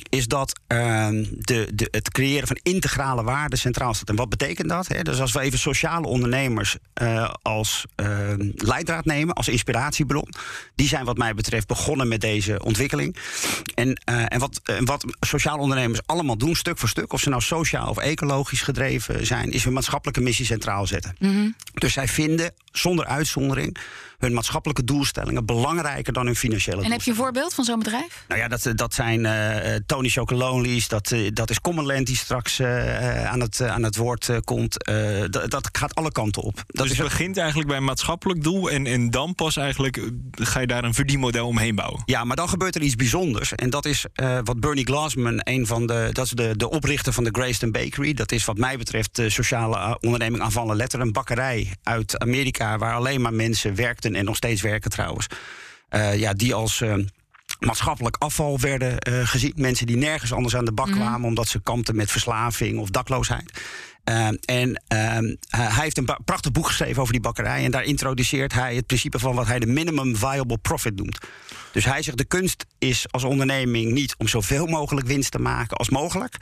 is 0.09 0.27
dat 0.27 0.61
ehm, 0.67 1.25
de, 1.31 1.71
de, 1.75 1.89
het 1.91 2.11
creëren 2.11 2.47
van 2.47 2.59
integrale 2.63 3.23
waarden 3.23 3.59
centraal 3.59 3.95
staat. 3.95 4.09
En 4.09 4.17
wat 4.17 4.29
betekent 4.29 4.69
dat? 4.69 4.89
Hè? 4.89 5.03
Dus 5.03 5.21
als 5.21 5.33
we 5.33 5.41
even 5.41 5.59
sociale 5.59 6.07
ondernemers 6.07 6.77
eh, 6.93 7.31
als 7.43 7.85
ehm, 7.95 8.51
leidraad 8.55 9.05
nemen, 9.05 9.35
als 9.35 9.49
inspiratiebron, 9.49 10.29
die 10.75 10.89
zijn 10.89 11.05
wat 11.05 11.19
mij 11.19 11.35
betreft 11.35 11.67
begonnen 11.67 12.09
met 12.09 12.21
deze 12.21 12.63
ontwikkeling. 12.63 13.17
En, 13.75 14.01
eh, 14.05 14.25
en 14.29 14.39
wat, 14.39 14.61
wat 14.85 15.05
sociale 15.21 15.61
ondernemers 15.61 16.01
allemaal 16.07 16.25
doen, 16.35 16.57
stuk 16.57 16.79
voor 16.79 16.89
stuk, 16.89 17.13
of 17.13 17.21
ze 17.21 17.29
nou 17.29 17.43
sociaal 17.43 17.89
of 17.89 17.99
ecologisch 17.99 18.63
gedreven 18.63 19.27
zijn, 19.27 19.51
is 19.51 19.65
hun 19.65 19.73
maatschappelijke 19.73 20.21
missie 20.21 20.45
centraal 20.47 20.87
zetten. 20.87 21.17
Dus 21.75 21.93
zij 21.93 22.09
vinden 22.09 22.53
zonder 22.79 23.05
uitzondering 23.05 23.79
hun 24.19 24.33
maatschappelijke 24.33 24.85
doelstellingen 24.85 25.45
belangrijker 25.47 26.13
dan 26.13 26.27
hun 26.27 26.37
financiële 26.37 26.83
En 26.83 26.91
heb 26.91 27.03
je 27.03 27.11
een 27.11 27.17
voorbeeld 27.17 27.55
van 27.55 27.65
zo'n 27.65 27.79
bedrijf? 27.79 28.25
nou 28.29 28.41
ja, 28.41 28.49
dat, 28.49 28.73
dat 28.75 28.95
zijn 28.95 29.27
eh, 29.27 29.75
eh, 29.75 29.83
Tony 29.87 30.09
Chocolonely's, 30.09 30.89
dat, 30.89 31.11
eh, 31.13 31.31
dat 31.33 31.51
is 31.51 31.61
Commonland 31.61 32.07
die 32.07 32.17
straks 32.17 32.59
eh, 32.59 33.21
eh, 33.23 33.33
aan, 33.33 33.41
het, 33.41 33.61
eh, 33.61 33.73
aan 33.73 33.83
het 33.83 33.97
woord 33.97 34.29
eh, 34.29 34.37
komt. 34.45 34.85
Eh, 34.85 35.21
dat, 35.31 35.51
dat 35.51 35.69
gaat 35.73 35.95
alle 35.95 36.13
kanten 36.13 36.43
op. 36.43 36.55
Dat 36.55 36.65
dus 36.83 36.91
is 36.91 36.99
het 36.99 37.09
begint 37.09 37.37
eigenlijk 37.37 37.69
bij 37.69 37.77
een 37.77 37.85
maatschappelijk 37.85 38.43
doel 38.43 38.71
en, 38.71 38.87
en 38.87 39.11
dan 39.11 39.35
pas 39.35 39.57
eigenlijk 39.57 39.97
eh, 39.97 40.05
ga 40.33 40.61
je 40.61 40.67
daar 40.67 40.85
een 40.85 40.95
verdienmodel 40.95 41.47
omheen 41.47 41.75
bouwen. 41.75 42.03
Ja, 42.07 42.25
maar 42.25 42.37
dan 42.37 42.49
gebeurt 42.49 42.75
er 42.75 42.83
iets 42.83 42.95
bijzonders. 42.97 43.55
En 43.55 43.71
dat 43.71 43.85
is 43.85 44.05
eh, 44.13 44.39
wat 44.45 44.61
Bernie 44.61 44.87
Glassman, 44.87 45.41
een 45.43 45.67
van 45.67 45.87
de, 45.87 46.09
dat 46.13 46.25
is 46.25 46.31
de, 46.31 46.57
de 46.57 46.71
oprichter 46.71 47.13
van 47.13 47.25
de 47.25 47.31
Grayston 47.33 47.71
Bakery. 47.71 48.15
Dat 48.15 48.33
is 48.33 48.45
wat 48.45 48.57
mij 48.59 48.77
betreft 48.79 49.17
de 49.17 49.31
sociale 49.31 49.77
eh, 49.77 49.95
onderneming 50.01 50.43
aanvallen 50.43 50.77
letter. 50.77 51.01
Een 51.01 51.13
bakkerij 51.13 51.75
uit 51.83 52.19
Amerika 52.19 52.66
waar 52.75 52.95
alleen 52.95 53.21
maar 53.21 53.35
mensen 53.35 53.75
werkten 53.75 54.15
en 54.15 54.25
nog 54.25 54.37
steeds 54.37 54.63
werken 54.63 54.91
trouwens. 54.91 55.27
Eh, 55.89 56.19
ja, 56.19 56.33
die 56.33 56.55
als 56.55 56.81
eh, 56.81 56.95
maatschappelijk 57.59 58.17
afval 58.17 58.61
werden 58.61 58.99
eh, 58.99 59.29
gezien. 59.29 59.53
Mensen 59.57 59.87
die 59.87 59.97
nergens 59.97 60.33
anders 60.33 60.57
aan 60.57 60.65
de 60.65 60.73
bak 60.73 60.91
kwamen 60.91 61.29
omdat 61.29 61.49
ze 61.49 61.61
kampten 61.61 61.97
met 61.97 62.11
verslaving 62.11 62.79
of 62.79 62.91
dakloosheid. 62.91 63.61
En 64.45 64.83
ehm, 64.87 65.35
hij 65.49 65.83
heeft 65.83 65.99
een 65.99 66.09
prachtig 66.25 66.53
boek 66.53 66.67
geschreven 66.67 67.01
over 67.01 67.13
die 67.13 67.23
bakkerij. 67.23 67.65
En 67.65 67.71
daar 67.71 67.85
introduceert 67.85 68.53
hij 68.53 68.75
het 68.75 68.87
principe 68.87 69.19
van 69.19 69.35
wat 69.35 69.47
hij 69.47 69.59
de 69.59 69.67
minimum 69.67 70.17
viable 70.17 70.59
profit 70.59 70.97
noemt. 70.97 71.19
Dus 71.73 71.85
hij 71.85 72.03
zegt: 72.03 72.19
de 72.19 72.25
kunst 72.25 72.67
is 72.79 73.07
als 73.11 73.25
onderneming 73.25 73.93
niet 73.93 74.15
om 74.19 74.29
zoveel 74.29 74.67
mogelijk 74.67 75.07
winst 75.07 75.31
te 75.31 75.39
maken 75.39 75.77
als 75.77 75.91
mogelijk. 75.91 76.37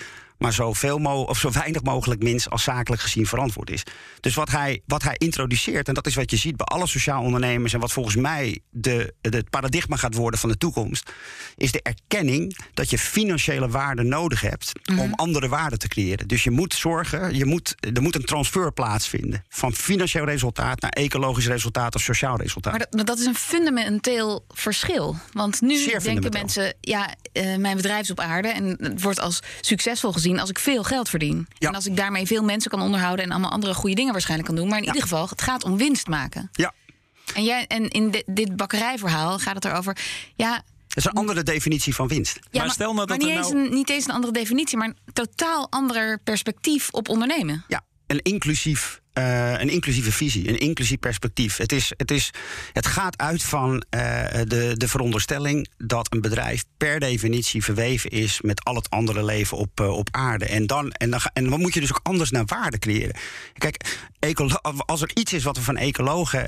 Maar 0.44 0.52
zoveel 0.52 0.98
mo 0.98 1.22
of 1.22 1.38
zo 1.38 1.50
weinig 1.50 1.82
mogelijk 1.82 2.22
winst 2.22 2.50
als 2.50 2.62
zakelijk 2.62 3.02
gezien 3.02 3.26
verantwoord 3.26 3.70
is. 3.70 3.82
Dus 4.20 4.34
wat 4.34 4.50
hij, 4.50 4.82
wat 4.86 5.02
hij 5.02 5.14
introduceert, 5.18 5.88
en 5.88 5.94
dat 5.94 6.06
is 6.06 6.14
wat 6.14 6.30
je 6.30 6.36
ziet 6.36 6.56
bij 6.56 6.66
alle 6.66 6.86
sociaal 6.86 7.22
ondernemers. 7.22 7.72
en 7.72 7.80
wat 7.80 7.92
volgens 7.92 8.16
mij 8.16 8.60
de, 8.70 9.14
de, 9.20 9.36
het 9.36 9.50
paradigma 9.50 9.96
gaat 9.96 10.14
worden 10.14 10.40
van 10.40 10.48
de 10.48 10.56
toekomst. 10.56 11.12
is 11.56 11.72
de 11.72 11.82
erkenning 11.82 12.56
dat 12.74 12.90
je 12.90 12.98
financiële 12.98 13.68
waarde 13.68 14.02
nodig 14.02 14.40
hebt. 14.40 14.72
om 14.98 15.14
andere 15.14 15.48
waarden 15.48 15.78
te 15.78 15.88
creëren. 15.88 16.28
Dus 16.28 16.44
je 16.44 16.50
moet 16.50 16.74
zorgen, 16.74 17.34
je 17.34 17.44
moet, 17.44 17.74
er 17.94 18.02
moet 18.02 18.14
een 18.14 18.24
transfer 18.24 18.72
plaatsvinden. 18.72 19.44
van 19.48 19.72
financieel 19.72 20.24
resultaat 20.24 20.80
naar 20.80 20.90
ecologisch 20.90 21.46
resultaat 21.46 21.94
of 21.94 22.02
sociaal 22.02 22.36
resultaat. 22.36 22.72
Maar 22.72 22.86
dat, 22.90 23.06
dat 23.06 23.18
is 23.18 23.26
een 23.26 23.34
fundamenteel 23.34 24.44
verschil. 24.48 25.16
Want 25.32 25.60
nu 25.60 25.76
Zeer 25.76 26.02
denken 26.02 26.32
mensen, 26.32 26.74
ja, 26.80 27.14
eh, 27.32 27.56
mijn 27.56 27.76
bedrijf 27.76 28.02
is 28.02 28.10
op 28.10 28.20
aarde 28.20 28.48
en 28.48 28.76
het 28.80 29.02
wordt 29.02 29.20
als 29.20 29.40
succesvol 29.60 30.12
gezien 30.12 30.33
als 30.38 30.50
ik 30.50 30.58
veel 30.58 30.82
geld 30.82 31.08
verdien. 31.08 31.46
Ja. 31.58 31.68
En 31.68 31.74
als 31.74 31.86
ik 31.86 31.96
daarmee 31.96 32.26
veel 32.26 32.42
mensen 32.44 32.70
kan 32.70 32.80
onderhouden 32.80 33.24
en 33.24 33.30
allemaal 33.30 33.50
andere 33.50 33.74
goede 33.74 33.94
dingen 33.94 34.12
waarschijnlijk 34.12 34.48
kan 34.48 34.58
doen. 34.58 34.68
Maar 34.68 34.78
in 34.78 34.84
ieder 34.84 35.02
geval, 35.02 35.28
het 35.28 35.42
gaat 35.42 35.64
om 35.64 35.76
winst 35.76 36.06
maken. 36.06 36.48
ja. 36.52 36.72
En, 37.34 37.44
jij, 37.44 37.66
en 37.66 37.88
in 37.88 38.10
dit, 38.10 38.22
dit 38.26 38.56
bakkerijverhaal 38.56 39.38
gaat 39.38 39.54
het 39.54 39.64
erover. 39.64 39.96
Ja, 40.36 40.50
Dat 40.88 40.96
is 40.96 41.04
een 41.04 41.12
andere 41.12 41.42
definitie 41.42 41.94
van 41.94 42.08
winst. 42.08 42.38
ja, 42.50 42.60
Maar 42.60 42.70
stel 42.70 42.94
nou 42.94 42.96
maar 42.96 43.06
dat 43.06 43.18
niet, 43.18 43.28
er 43.28 43.36
eens 43.36 43.50
nou- 43.52 43.66
een, 43.66 43.74
niet 43.74 43.90
eens 43.90 44.04
een 44.04 44.10
andere 44.14 44.32
definitie, 44.32 44.78
maar 44.78 44.88
een 44.88 44.96
totaal 45.12 45.66
ander 45.70 46.18
perspectief 46.24 46.88
op 46.90 47.08
ondernemen. 47.08 47.64
Ja, 47.68 47.80
een, 48.06 48.22
inclusief, 48.22 49.00
eh, 49.14 49.60
een 49.60 49.68
inclusieve 49.68 50.12
visie, 50.12 50.48
een 50.48 50.58
inclusief 50.58 50.98
perspectief. 50.98 51.56
Het, 51.56 51.72
is, 51.72 51.92
het, 51.96 52.10
is, 52.10 52.30
het 52.72 52.86
gaat 52.86 53.18
uit 53.18 53.42
van 53.42 53.84
eh, 53.90 54.00
de, 54.46 54.72
de 54.76 54.88
veronderstelling 54.88 55.68
dat 55.76 56.12
een 56.12 56.20
bedrijf 56.20 56.64
per 56.76 57.00
definitie 57.00 57.64
verweven 57.64 58.10
is 58.10 58.40
met 58.40 58.64
al 58.64 58.74
het 58.74 58.90
andere 58.90 59.24
leven 59.24 59.56
op, 59.56 59.80
eh, 59.80 59.88
op 59.88 60.08
aarde. 60.10 60.44
En 60.44 60.66
dan, 60.66 60.92
en, 60.92 61.10
dan, 61.10 61.20
en 61.32 61.50
dan 61.50 61.60
moet 61.60 61.74
je 61.74 61.80
dus 61.80 61.92
ook 61.92 62.00
anders 62.02 62.30
naar 62.30 62.44
waarde 62.44 62.78
creëren. 62.78 63.16
Kijk, 63.58 63.84
als 64.86 65.02
er 65.02 65.10
iets 65.14 65.32
is 65.32 65.44
wat 65.44 65.56
we 65.56 65.62
van 65.62 65.76
ecologen 65.76 66.46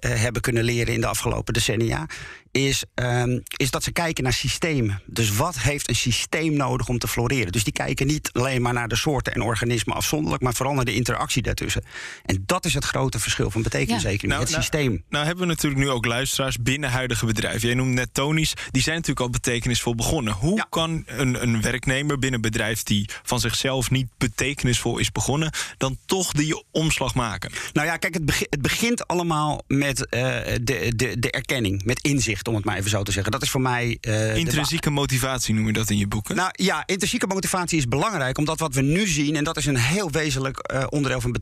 hebben 0.00 0.42
kunnen 0.42 0.64
leren 0.64 0.94
in 0.94 1.00
de 1.00 1.06
afgelopen 1.06 1.54
decennia, 1.54 2.06
is, 2.50 2.84
ehm, 2.94 3.38
is 3.56 3.70
dat 3.70 3.82
ze 3.82 3.92
kijken 3.92 4.24
naar 4.24 4.32
systemen. 4.32 5.02
Dus 5.06 5.36
wat 5.36 5.58
heeft 5.58 5.88
een 5.88 5.94
systeem 5.94 6.52
nodig 6.52 6.88
om 6.88 6.98
te 6.98 7.08
floreren? 7.08 7.52
Dus 7.52 7.64
die 7.64 7.72
kijken 7.72 8.06
niet 8.06 8.30
alleen 8.32 8.62
maar 8.62 8.72
naar 8.72 8.88
de 8.88 8.96
soorten 8.96 9.32
en 9.32 9.42
organismen 9.42 9.96
afzonderlijk, 9.96 10.42
maar 10.42 10.54
vooral 10.54 10.74
naar 10.74 10.84
de 10.84 10.94
interactie 10.94 11.42
daartussen. 11.42 11.84
En 12.24 12.42
dat 12.46 12.64
is 12.64 12.74
het 12.74 12.84
grote 12.84 13.18
verschil 13.18 13.50
van 13.50 13.62
betekeniseconomie. 13.62 14.28
Nou, 14.28 14.40
het 14.40 14.50
nou, 14.50 14.62
systeem. 14.62 15.04
Nou 15.08 15.24
hebben 15.26 15.46
we 15.46 15.52
natuurlijk 15.52 15.82
nu 15.82 15.90
ook 15.90 16.04
luisteraars 16.06 16.56
binnen 16.60 16.90
huidige 16.90 17.26
bedrijven. 17.26 17.60
Jij 17.68 17.74
noemt 17.76 17.94
net 17.94 18.14
Tony's, 18.14 18.52
die 18.70 18.82
zijn 18.82 18.94
natuurlijk 18.94 19.20
al 19.26 19.30
betekenisvol 19.30 19.94
begonnen. 19.94 20.32
Hoe 20.32 20.66
kan 20.70 21.02
een, 21.06 21.42
een 21.42 21.62
werknemer 21.62 22.18
binnen 22.18 22.34
een 22.44 22.50
bedrijf 22.50 22.82
die 22.82 23.08
van 23.22 23.40
zichzelf 23.40 23.90
niet 23.90 24.08
betekenisvol 24.18 24.98
is 24.98 25.12
begonnen, 25.12 25.52
dan 25.76 25.98
toch 26.06 26.32
die 26.32 26.64
omslag 26.70 27.14
maken? 27.14 27.50
Nou 27.72 27.86
ja, 27.86 27.96
kijk, 27.96 28.14
het, 28.14 28.24
begi- 28.24 28.46
het 28.50 28.62
begint 28.62 29.06
allemaal 29.06 29.62
met 29.66 30.06
eh, 30.06 30.20
de, 30.62 30.92
de, 30.96 31.18
de 31.18 31.30
erkenning, 31.30 31.84
met 31.84 32.00
inzicht, 32.00 32.48
om 32.48 32.54
het 32.54 32.64
maar 32.64 32.76
even 32.76 32.90
zo 32.90 33.02
te 33.02 33.12
zeggen. 33.12 33.32
Dat 33.32 33.42
is 33.42 33.50
voor 33.50 33.60
mij. 33.60 33.98
eh, 34.00 34.36
Intrinsieke 34.36 34.90
motivatie 34.90 35.54
noem 35.54 35.66
je 35.66 35.72
dat 35.72 35.90
in 35.90 35.98
je 35.98 36.06
boeken. 36.06 36.36
Nou 36.36 36.50
ja, 36.52 36.82
intrinsieke 36.86 37.26
motivatie 37.26 37.78
is 37.78 37.88
belangrijk, 37.88 38.38
omdat 38.38 38.58
wat 38.58 38.74
we 38.74 38.82
nu 38.82 39.06
zien, 39.06 39.36
en 39.36 39.44
dat 39.44 39.56
is 39.56 39.66
een 39.66 39.76
heel 39.76 40.10
wezenlijk 40.10 40.58
eh, 40.58 40.86
onderdeel 40.88 41.20
van 41.20 41.32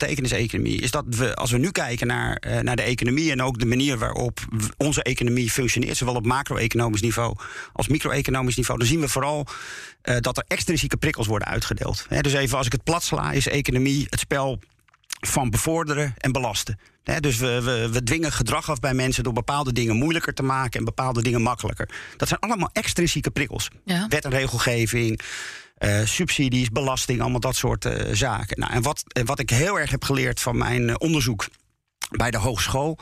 betekeniseconomie, 0.49 0.81
is 0.81 0.91
dat 0.91 1.05
we, 1.09 1.35
als 1.35 1.51
we 1.51 1.59
nu 1.59 1.71
kijken 1.71 2.07
naar, 2.07 2.37
eh, 2.37 2.61
naar 2.61 2.77
de 2.77 2.83
economie 2.83 3.31
en 3.31 3.43
ook 3.43 3.59
de 3.59 3.67
manier 3.67 3.99
waarop 3.99 4.41
onze 4.77 5.03
economie 5.03 5.51
functioneert, 5.51 5.97
zowel 5.97 6.15
op 6.15 6.27
macro-economisch 6.27 7.01
niveau 7.01 7.37
als 7.73 7.89
micro-economisch 7.89 8.57
niveau, 8.57 8.79
dan 8.79 8.89
zien 8.89 9.01
we 9.01 9.09
vooral 9.09 9.47
eh, 10.03 10.17
dat 10.21 10.37
er 10.37 10.45
extrinsieke 10.47 10.97
prikkels 10.97 11.27
worden 11.27 11.49
uitgedeeld. 11.49 12.07
Dus 12.21 12.33
even 12.33 12.57
als 12.57 12.67
ik 12.67 12.73
het 12.73 12.85
plat 12.85 13.03
sla, 13.03 13.33
is 13.33 13.49
economie 13.49 14.07
het 14.11 14.21
spel 14.21 14.59
van 15.21 15.51
bevorderen 15.51 16.15
en 16.19 16.33
belasten. 16.33 16.79
Dus 17.21 17.37
we, 17.37 17.63
we, 17.63 17.89
we 17.93 18.03
dwingen 18.03 18.33
gedrag 18.33 18.71
af 18.71 18.81
bij 18.81 18.95
mensen 18.95 19.25
door 19.25 19.33
bepaalde 19.33 19.73
dingen 19.73 19.97
moeilijker 19.97 20.35
te 20.35 20.43
maken 20.43 20.79
en 20.79 20.85
bepaalde 20.85 21.23
dingen 21.23 21.43
makkelijker. 21.43 21.89
Dat 22.17 22.29
zijn 22.29 22.41
allemaal 22.41 22.71
extrinsieke 22.73 23.31
prikkels. 23.31 23.71
Ja. 23.85 24.07
Wet 24.09 24.25
en 24.25 24.31
regelgeving, 24.31 25.21
eh, 25.79 26.01
subsidies, 26.05 26.69
belasting, 26.69 27.21
allemaal 27.21 27.41
dat 27.41 27.57
soort 27.57 27.85
eh, 27.85 28.15
zaken. 28.15 28.61
Nou, 28.61 28.73
en 28.73 28.83
wat, 28.83 29.03
wat 29.25 29.39
ik 29.39 29.51
heel 29.51 29.79
erg 29.79 29.91
heb 29.91 30.05
geleerd 30.05 30.41
van 30.41 30.57
mijn 30.57 30.89
eh, 30.89 30.95
onderzoek 30.99 31.49
bij 32.11 32.31
de 32.31 32.39
hogeschool. 32.39 32.99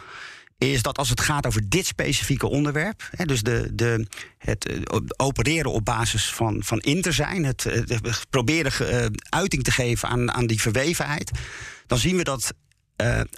Is 0.59 0.83
dat 0.83 0.99
als 0.99 1.09
het 1.09 1.21
gaat 1.21 1.47
over 1.47 1.68
dit 1.68 1.87
specifieke 1.87 2.47
onderwerp, 2.47 3.09
hè, 3.11 3.25
dus 3.25 3.42
de, 3.42 3.71
de, 3.75 4.06
het 4.38 4.68
opereren 5.16 5.73
op 5.73 5.85
basis 5.85 6.33
van, 6.33 6.62
van 6.64 6.78
in 6.78 7.12
zijn, 7.12 7.45
het, 7.45 7.66
proberen 8.30 8.73
uiting 9.28 9.62
te 9.62 9.71
geven 9.71 10.09
aan, 10.09 10.33
aan 10.33 10.47
die 10.47 10.61
verwevenheid, 10.61 11.30
dan 11.87 11.99
zien 11.99 12.16
we 12.16 12.25
dat 12.25 12.54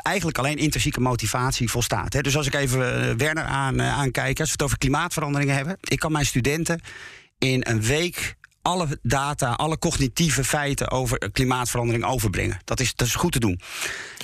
eigenlijk 0.03 0.39
alleen 0.39 0.57
intrinsieke 0.57 1.01
motivatie 1.01 1.71
volstaat. 1.71 2.13
Hè. 2.13 2.21
Dus 2.21 2.37
als 2.37 2.47
ik 2.47 2.55
even 2.55 3.17
Werner 3.17 3.45
aan, 3.45 3.81
eh, 3.81 3.99
aankijk, 3.99 4.41
als 4.41 4.49
we 4.49 4.53
het 4.53 4.63
over 4.63 4.79
klimaatveranderingen 4.79 5.55
hebben, 5.55 5.77
ik 5.81 5.99
kan 5.99 6.13
mijn 6.13 6.27
studenten 6.27 6.81
in 7.39 7.65
een 7.69 7.83
week 7.83 8.37
alle 8.69 8.99
data, 9.03 9.51
alle 9.53 9.79
cognitieve 9.79 10.45
feiten 10.45 10.91
over 10.91 11.19
eh, 11.19 11.29
klimaatverandering 11.33 12.05
overbrengen. 12.05 12.59
Dat 12.65 12.81
is, 12.81 12.95
dat 12.95 13.07
is 13.07 13.15
goed 13.15 13.33
te 13.33 13.39
doen. 13.41 13.61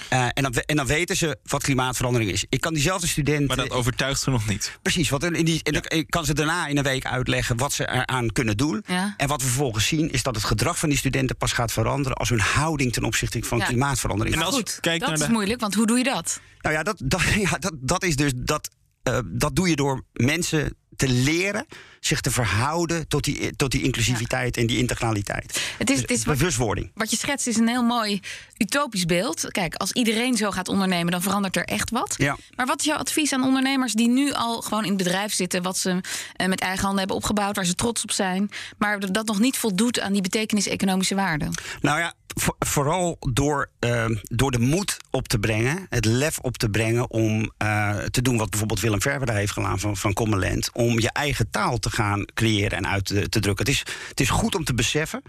Eh, 0.08 0.24
en, 0.32 0.42
dan, 0.42 0.52
en 0.54 0.76
dan 0.76 0.86
weten 0.86 1.16
ze 1.16 1.38
wat 1.44 1.62
klimaatverandering 1.62 2.30
is. 2.30 2.44
Ik 2.48 2.60
kan 2.60 2.72
diezelfde 2.72 3.06
studenten. 3.06 3.46
Maar 3.46 3.56
dat 3.56 3.70
overtuigt 3.70 4.20
ze 4.20 4.30
nog 4.30 4.46
niet. 4.48 4.78
Precies, 4.82 5.08
wat 5.08 5.22
in 5.24 5.44
die, 5.44 5.60
en 5.62 5.72
dan- 5.72 5.82
ik 5.88 6.10
kan 6.10 6.24
ze 6.24 6.34
daarna 6.34 6.66
in 6.66 6.76
een 6.76 6.82
week 6.84 7.06
uitleggen 7.06 7.56
wat 7.56 7.72
ze 7.72 7.88
eraan 7.90 8.32
kunnen 8.32 8.56
doen. 8.56 8.84
Ja. 8.86 9.14
En 9.16 9.28
wat 9.28 9.40
we 9.42 9.46
vervolgens 9.46 9.86
zien 9.86 10.10
is 10.10 10.22
dat 10.22 10.34
het 10.34 10.44
gedrag 10.44 10.78
van 10.78 10.88
die 10.88 10.98
studenten 10.98 11.36
pas 11.36 11.52
gaat 11.52 11.72
veranderen 11.72 12.16
als 12.18 12.28
hun 12.28 12.40
houding 12.40 12.92
ten 12.92 13.04
opzichte 13.04 13.42
van 13.42 13.58
Ja. 13.58 13.64
klimaatverandering. 13.64 14.36
En 14.36 14.42
als 14.42 14.54
goed, 14.54 14.70
je 14.74 14.80
kijkt 14.80 15.00
dat 15.00 15.08
naar 15.08 15.18
is 15.18 15.26
de- 15.26 15.32
moeilijk, 15.32 15.60
want 15.60 15.74
hoe 15.74 15.86
doe 15.86 15.98
je 15.98 16.04
dat? 16.04 16.40
Nou 16.60 16.74
ja, 16.74 16.82
dat, 16.82 17.00
dat, 17.04 17.22
ja, 17.50 17.58
dat, 17.58 17.72
dat 17.80 18.04
is 18.04 18.16
dus 18.16 18.32
dat. 18.36 18.70
eh, 19.02 19.18
dat 19.24 19.56
doe 19.56 19.68
je 19.68 19.76
door 19.76 20.02
mensen 20.12 20.76
te 20.96 21.08
leren 21.08 21.66
zich 22.00 22.20
te 22.20 22.30
verhouden 22.30 23.08
tot 23.08 23.24
die, 23.24 23.56
tot 23.56 23.70
die 23.70 23.82
inclusiviteit 23.82 24.56
en 24.56 24.66
die 24.66 24.78
integraliteit. 24.78 25.60
Het 25.78 25.90
is, 25.90 26.00
het 26.00 26.10
is 26.10 26.24
Bewustwording. 26.24 26.90
wat 26.94 27.10
je 27.10 27.16
schetst 27.16 27.46
is 27.46 27.56
een 27.56 27.68
heel 27.68 27.82
mooi 27.82 28.20
utopisch 28.58 29.04
beeld. 29.04 29.50
Kijk, 29.50 29.74
als 29.74 29.92
iedereen 29.92 30.36
zo 30.36 30.50
gaat 30.50 30.68
ondernemen, 30.68 31.12
dan 31.12 31.22
verandert 31.22 31.56
er 31.56 31.64
echt 31.64 31.90
wat. 31.90 32.14
Ja. 32.16 32.36
Maar 32.56 32.66
wat 32.66 32.78
is 32.78 32.84
jouw 32.84 32.96
advies 32.96 33.32
aan 33.32 33.44
ondernemers 33.44 33.92
die 33.92 34.08
nu 34.08 34.32
al 34.32 34.60
gewoon 34.60 34.84
in 34.84 34.88
het 34.88 35.02
bedrijf 35.02 35.32
zitten, 35.32 35.62
wat 35.62 35.78
ze 35.78 36.00
eh, 36.36 36.46
met 36.46 36.60
eigen 36.60 36.80
handen 36.80 36.98
hebben 36.98 37.16
opgebouwd, 37.16 37.56
waar 37.56 37.64
ze 37.66 37.74
trots 37.74 38.02
op 38.02 38.10
zijn, 38.10 38.50
maar 38.78 39.12
dat 39.12 39.26
nog 39.26 39.38
niet 39.38 39.56
voldoet 39.56 40.00
aan 40.00 40.12
die 40.12 40.22
betekenis-economische 40.22 41.14
waarde? 41.14 41.48
Nou 41.80 41.98
ja, 41.98 42.14
vooral 42.58 43.16
door, 43.32 43.70
eh, 43.78 44.06
door 44.22 44.50
de 44.50 44.58
moed 44.58 44.96
op 45.10 45.28
te 45.28 45.38
brengen, 45.38 45.86
het 45.88 46.04
lef 46.04 46.38
op 46.38 46.56
te 46.56 46.68
brengen 46.68 47.10
om 47.10 47.52
eh, 47.56 47.96
te 47.96 48.22
doen 48.22 48.36
wat 48.36 48.50
bijvoorbeeld 48.50 48.80
Willem 48.80 49.00
Verwerda 49.00 49.32
heeft 49.32 49.52
gedaan 49.52 49.78
van, 49.78 49.96
van 49.96 50.12
Common 50.12 50.38
Land, 50.38 50.70
om 50.72 51.00
je 51.00 51.10
eigen 51.12 51.50
taal 51.50 51.78
te 51.78 51.90
gaan 51.90 52.24
creëren 52.34 52.78
en 52.78 52.86
uit 52.86 53.04
te, 53.04 53.28
te 53.28 53.40
drukken. 53.40 53.66
Het 53.66 53.74
is, 53.74 53.82
het 54.08 54.20
is 54.20 54.30
goed 54.30 54.54
om 54.54 54.64
te 54.64 54.74
beseffen 54.74 55.22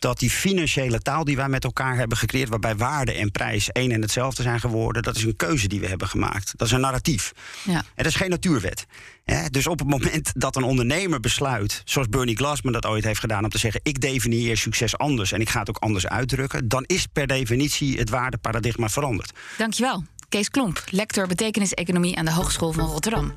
dat 0.00 0.18
die 0.18 0.30
financiële 0.30 0.98
taal 0.98 1.24
die 1.24 1.36
wij 1.36 1.48
met 1.48 1.64
elkaar 1.64 1.96
hebben 1.96 2.18
gecreëerd, 2.18 2.48
waarbij 2.48 2.76
waarde 2.76 3.12
en 3.12 3.30
prijs 3.30 3.70
één 3.70 3.92
en 3.92 4.00
hetzelfde 4.02 4.42
zijn 4.42 4.60
geworden, 4.60 5.02
dat 5.02 5.16
is 5.16 5.22
een 5.22 5.36
keuze 5.36 5.68
die 5.68 5.80
we 5.80 5.86
hebben 5.86 6.08
gemaakt. 6.08 6.52
Dat 6.56 6.66
is 6.66 6.72
een 6.72 6.80
narratief. 6.80 7.32
Ja. 7.64 7.72
En 7.74 7.82
dat 7.94 8.06
is 8.06 8.14
geen 8.14 8.30
natuurwet. 8.30 8.86
Hè? 9.24 9.48
Dus 9.48 9.66
op 9.66 9.78
het 9.78 9.88
moment 9.88 10.30
dat 10.34 10.56
een 10.56 10.62
ondernemer 10.62 11.20
besluit, 11.20 11.82
zoals 11.84 12.08
Bernie 12.08 12.36
Glassman 12.36 12.72
dat 12.72 12.86
ooit 12.86 13.04
heeft 13.04 13.20
gedaan, 13.20 13.44
om 13.44 13.50
te 13.50 13.58
zeggen: 13.58 13.80
ik 13.82 14.00
definieer 14.00 14.56
succes 14.56 14.98
anders 14.98 15.32
en 15.32 15.40
ik 15.40 15.48
ga 15.48 15.58
het 15.58 15.68
ook 15.68 15.78
anders 15.78 16.06
uitdrukken, 16.06 16.68
dan 16.68 16.84
is 16.86 17.06
per 17.06 17.26
definitie 17.26 17.98
het 17.98 18.10
waardeparadigma 18.10 18.88
veranderd. 18.88 19.32
Dankjewel. 19.58 20.04
Kees 20.28 20.50
Klomp, 20.50 20.82
lector 20.90 21.26
betekenis-economie 21.26 22.16
aan 22.16 22.24
de 22.24 22.32
Hogeschool 22.32 22.72
van 22.72 22.86
Rotterdam. 22.86 23.34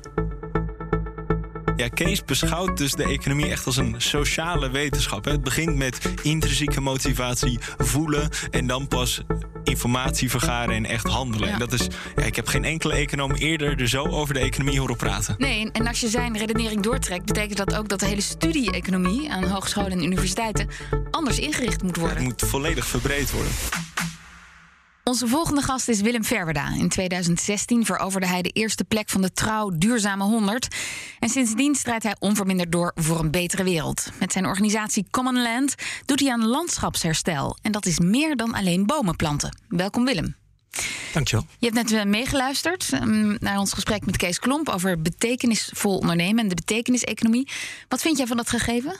Ja, 1.84 1.90
Kees 1.90 2.24
beschouwt 2.24 2.76
dus 2.78 2.92
de 2.92 3.04
economie 3.04 3.50
echt 3.50 3.66
als 3.66 3.76
een 3.76 3.94
sociale 3.98 4.70
wetenschap. 4.70 5.24
hè. 5.24 5.30
Het 5.30 5.42
begint 5.42 5.76
met 5.76 5.98
intrinsieke 6.22 6.80
motivatie, 6.80 7.58
voelen 7.78 8.28
en 8.50 8.66
dan 8.66 8.88
pas 8.88 9.22
informatie 9.64 10.30
vergaren 10.30 10.74
en 10.74 10.86
echt 10.86 11.06
handelen. 11.06 11.46
Ja. 11.46 11.52
En 11.52 11.58
dat 11.58 11.72
is, 11.72 11.86
ja, 12.16 12.22
ik 12.22 12.36
heb 12.36 12.46
geen 12.46 12.64
enkele 12.64 12.94
econoom 12.94 13.32
eerder 13.32 13.80
er 13.80 13.88
zo 13.88 14.06
over 14.06 14.34
de 14.34 14.40
economie 14.40 14.78
horen 14.80 14.96
praten. 14.96 15.34
Nee, 15.38 15.70
en 15.72 15.86
als 15.86 16.00
je 16.00 16.08
zijn 16.08 16.38
redenering 16.38 16.82
doortrekt, 16.82 17.24
betekent 17.24 17.56
dat 17.56 17.74
ook 17.74 17.88
dat 17.88 18.00
de 18.00 18.06
hele 18.06 18.20
studie-economie 18.20 19.32
aan 19.32 19.44
hogescholen 19.44 19.92
en 19.92 20.04
universiteiten 20.04 20.68
anders 21.10 21.38
ingericht 21.38 21.82
moet 21.82 21.96
Het 21.96 22.00
worden. 22.04 22.22
moet 22.22 22.42
volledig 22.46 22.86
verbreed 22.86 23.30
worden. 23.30 23.52
Onze 25.04 25.26
volgende 25.26 25.62
gast 25.62 25.88
is 25.88 26.00
Willem 26.00 26.24
Verwerda. 26.24 26.68
In 26.68 26.88
2016 26.88 27.84
veroverde 27.84 28.26
hij 28.26 28.42
de 28.42 28.48
eerste 28.48 28.84
plek 28.84 29.08
van 29.08 29.22
de 29.22 29.32
Trouw 29.32 29.70
Duurzame 29.74 30.24
100. 30.24 30.68
En 31.18 31.28
sindsdien 31.28 31.74
strijdt 31.74 32.02
hij 32.02 32.16
onverminderd 32.18 32.72
door 32.72 32.92
voor 32.94 33.18
een 33.18 33.30
betere 33.30 33.64
wereld. 33.64 34.10
Met 34.18 34.32
zijn 34.32 34.46
organisatie 34.46 35.06
Common 35.10 35.42
Land 35.42 35.74
doet 36.04 36.20
hij 36.20 36.30
aan 36.32 36.46
landschapsherstel. 36.46 37.56
En 37.62 37.72
dat 37.72 37.86
is 37.86 37.98
meer 37.98 38.36
dan 38.36 38.54
alleen 38.54 38.86
bomen 38.86 39.16
planten. 39.16 39.58
Welkom 39.68 40.04
Willem. 40.04 40.36
Dankjewel. 41.12 41.46
Je 41.58 41.70
hebt 41.70 41.90
net 41.90 42.00
eh, 42.00 42.04
meegeluisterd 42.04 42.90
mm, 43.00 43.36
naar 43.40 43.58
ons 43.58 43.72
gesprek 43.72 44.06
met 44.06 44.16
Kees 44.16 44.38
Klomp 44.38 44.68
over 44.68 45.02
betekenisvol 45.02 45.98
ondernemen 45.98 46.42
en 46.42 46.48
de 46.48 46.54
betekeniseconomie. 46.54 47.48
Wat 47.88 48.00
vind 48.00 48.16
jij 48.16 48.26
van 48.26 48.36
dat 48.36 48.48
gegeven? 48.48 48.96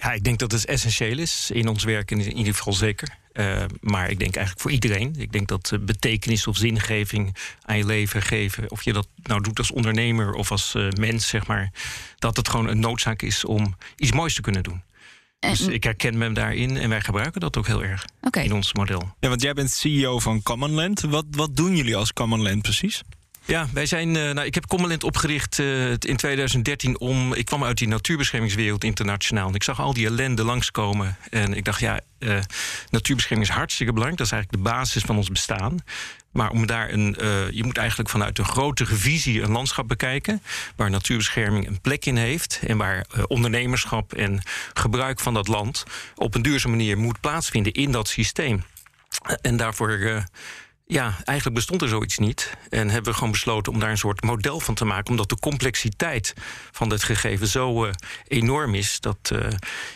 Ja, 0.00 0.12
ik 0.12 0.24
denk 0.24 0.38
dat 0.38 0.52
het 0.52 0.64
essentieel 0.66 1.18
is 1.18 1.50
in 1.50 1.68
ons 1.68 1.84
werk, 1.84 2.10
in 2.10 2.36
ieder 2.36 2.54
geval 2.54 2.72
zeker. 2.72 3.08
Eh, 3.32 3.64
maar 3.80 4.10
ik 4.10 4.18
denk 4.18 4.34
eigenlijk 4.36 4.60
voor 4.60 4.70
iedereen. 4.70 5.14
Ik 5.18 5.32
denk 5.32 5.48
dat 5.48 5.70
eh, 5.72 5.78
betekenis 5.78 6.46
of 6.46 6.56
zingeving 6.56 7.36
aan 7.62 7.76
je 7.76 7.86
leven 7.86 8.22
geven, 8.22 8.70
of 8.70 8.82
je 8.82 8.92
dat 8.92 9.08
nou 9.22 9.40
doet 9.42 9.58
als 9.58 9.70
ondernemer 9.70 10.32
of 10.34 10.50
als 10.50 10.74
eh, 10.74 10.88
mens, 10.90 11.28
zeg 11.28 11.46
maar, 11.46 11.72
dat 12.18 12.36
het 12.36 12.48
gewoon 12.48 12.68
een 12.68 12.80
noodzaak 12.80 13.22
is 13.22 13.44
om 13.44 13.76
iets 13.96 14.12
moois 14.12 14.34
te 14.34 14.40
kunnen 14.40 14.62
doen. 14.62 14.82
En- 15.40 15.50
Dus 15.50 15.60
ik 15.66 15.84
herken 15.84 16.18
me 16.18 16.32
daarin 16.32 16.76
en 16.76 16.88
wij 16.88 17.00
gebruiken 17.00 17.40
dat 17.40 17.56
ook 17.56 17.66
heel 17.66 17.84
erg 17.84 18.04
in 18.44 18.52
ons 18.52 18.72
model. 18.74 19.14
Ja, 19.20 19.28
want 19.28 19.42
jij 19.42 19.52
bent 19.52 19.70
CEO 19.70 20.18
van 20.18 20.42
Common 20.42 20.70
Land. 20.70 21.00
Wat, 21.00 21.24
wat 21.30 21.56
doen 21.56 21.76
jullie 21.76 21.96
als 21.96 22.12
Common 22.12 22.42
Land 22.42 22.62
precies? 22.62 23.02
Ja, 23.48 23.66
wij 23.72 23.86
zijn. 23.86 24.16
eh, 24.16 24.30
nou, 24.30 24.46
ik 24.46 24.54
heb 24.54 24.66
Commonland 24.66 25.04
opgericht 25.04 25.58
eh, 25.58 25.90
in 25.90 26.16
2013 26.16 27.00
om. 27.00 27.34
Ik 27.34 27.44
kwam 27.44 27.64
uit 27.64 27.78
die 27.78 27.88
natuurbeschermingswereld 27.88 28.84
internationaal. 28.84 29.48
En 29.48 29.54
ik 29.54 29.62
zag 29.62 29.80
al 29.80 29.92
die 29.92 30.06
ellende 30.06 30.44
langskomen. 30.44 31.16
En 31.30 31.54
ik 31.54 31.64
dacht, 31.64 31.80
ja, 31.80 32.00
eh, 32.18 32.38
natuurbescherming 32.90 33.48
is 33.48 33.54
hartstikke 33.54 33.92
belangrijk. 33.92 34.18
Dat 34.18 34.26
is 34.26 34.32
eigenlijk 34.32 34.64
de 34.64 34.70
basis 34.70 35.02
van 35.02 35.16
ons 35.16 35.28
bestaan. 35.28 35.78
Maar 36.32 36.50
om 36.50 36.66
daar 36.66 36.92
een. 36.92 37.16
je 37.52 37.64
moet 37.64 37.76
eigenlijk 37.76 38.08
vanuit 38.08 38.38
een 38.38 38.44
grotere 38.44 38.94
visie 38.94 39.42
een 39.42 39.50
landschap 39.50 39.88
bekijken. 39.88 40.42
Waar 40.76 40.90
natuurbescherming 40.90 41.66
een 41.66 41.80
plek 41.80 42.06
in 42.06 42.16
heeft. 42.16 42.60
En 42.66 42.76
waar 42.76 43.06
ondernemerschap 43.26 44.12
en 44.14 44.42
gebruik 44.72 45.20
van 45.20 45.34
dat 45.34 45.48
land 45.48 45.84
op 46.14 46.34
een 46.34 46.42
duurzame 46.42 46.76
manier 46.76 46.98
moet 46.98 47.20
plaatsvinden 47.20 47.72
in 47.72 47.92
dat 47.92 48.08
systeem. 48.08 48.62
En 49.40 49.56
daarvoor. 49.56 50.24
Ja, 50.90 51.16
eigenlijk 51.24 51.54
bestond 51.54 51.82
er 51.82 51.88
zoiets 51.88 52.18
niet. 52.18 52.52
En 52.68 52.90
hebben 52.90 53.10
we 53.10 53.18
gewoon 53.18 53.32
besloten 53.32 53.72
om 53.72 53.78
daar 53.78 53.90
een 53.90 53.98
soort 53.98 54.22
model 54.22 54.60
van 54.60 54.74
te 54.74 54.84
maken. 54.84 55.10
Omdat 55.10 55.28
de 55.28 55.38
complexiteit 55.38 56.34
van 56.70 56.88
dit 56.88 57.02
gegeven 57.02 57.46
zo 57.46 57.84
eh, 57.84 57.92
enorm 58.28 58.74
is. 58.74 59.00
Dat 59.00 59.30
eh, 59.32 59.38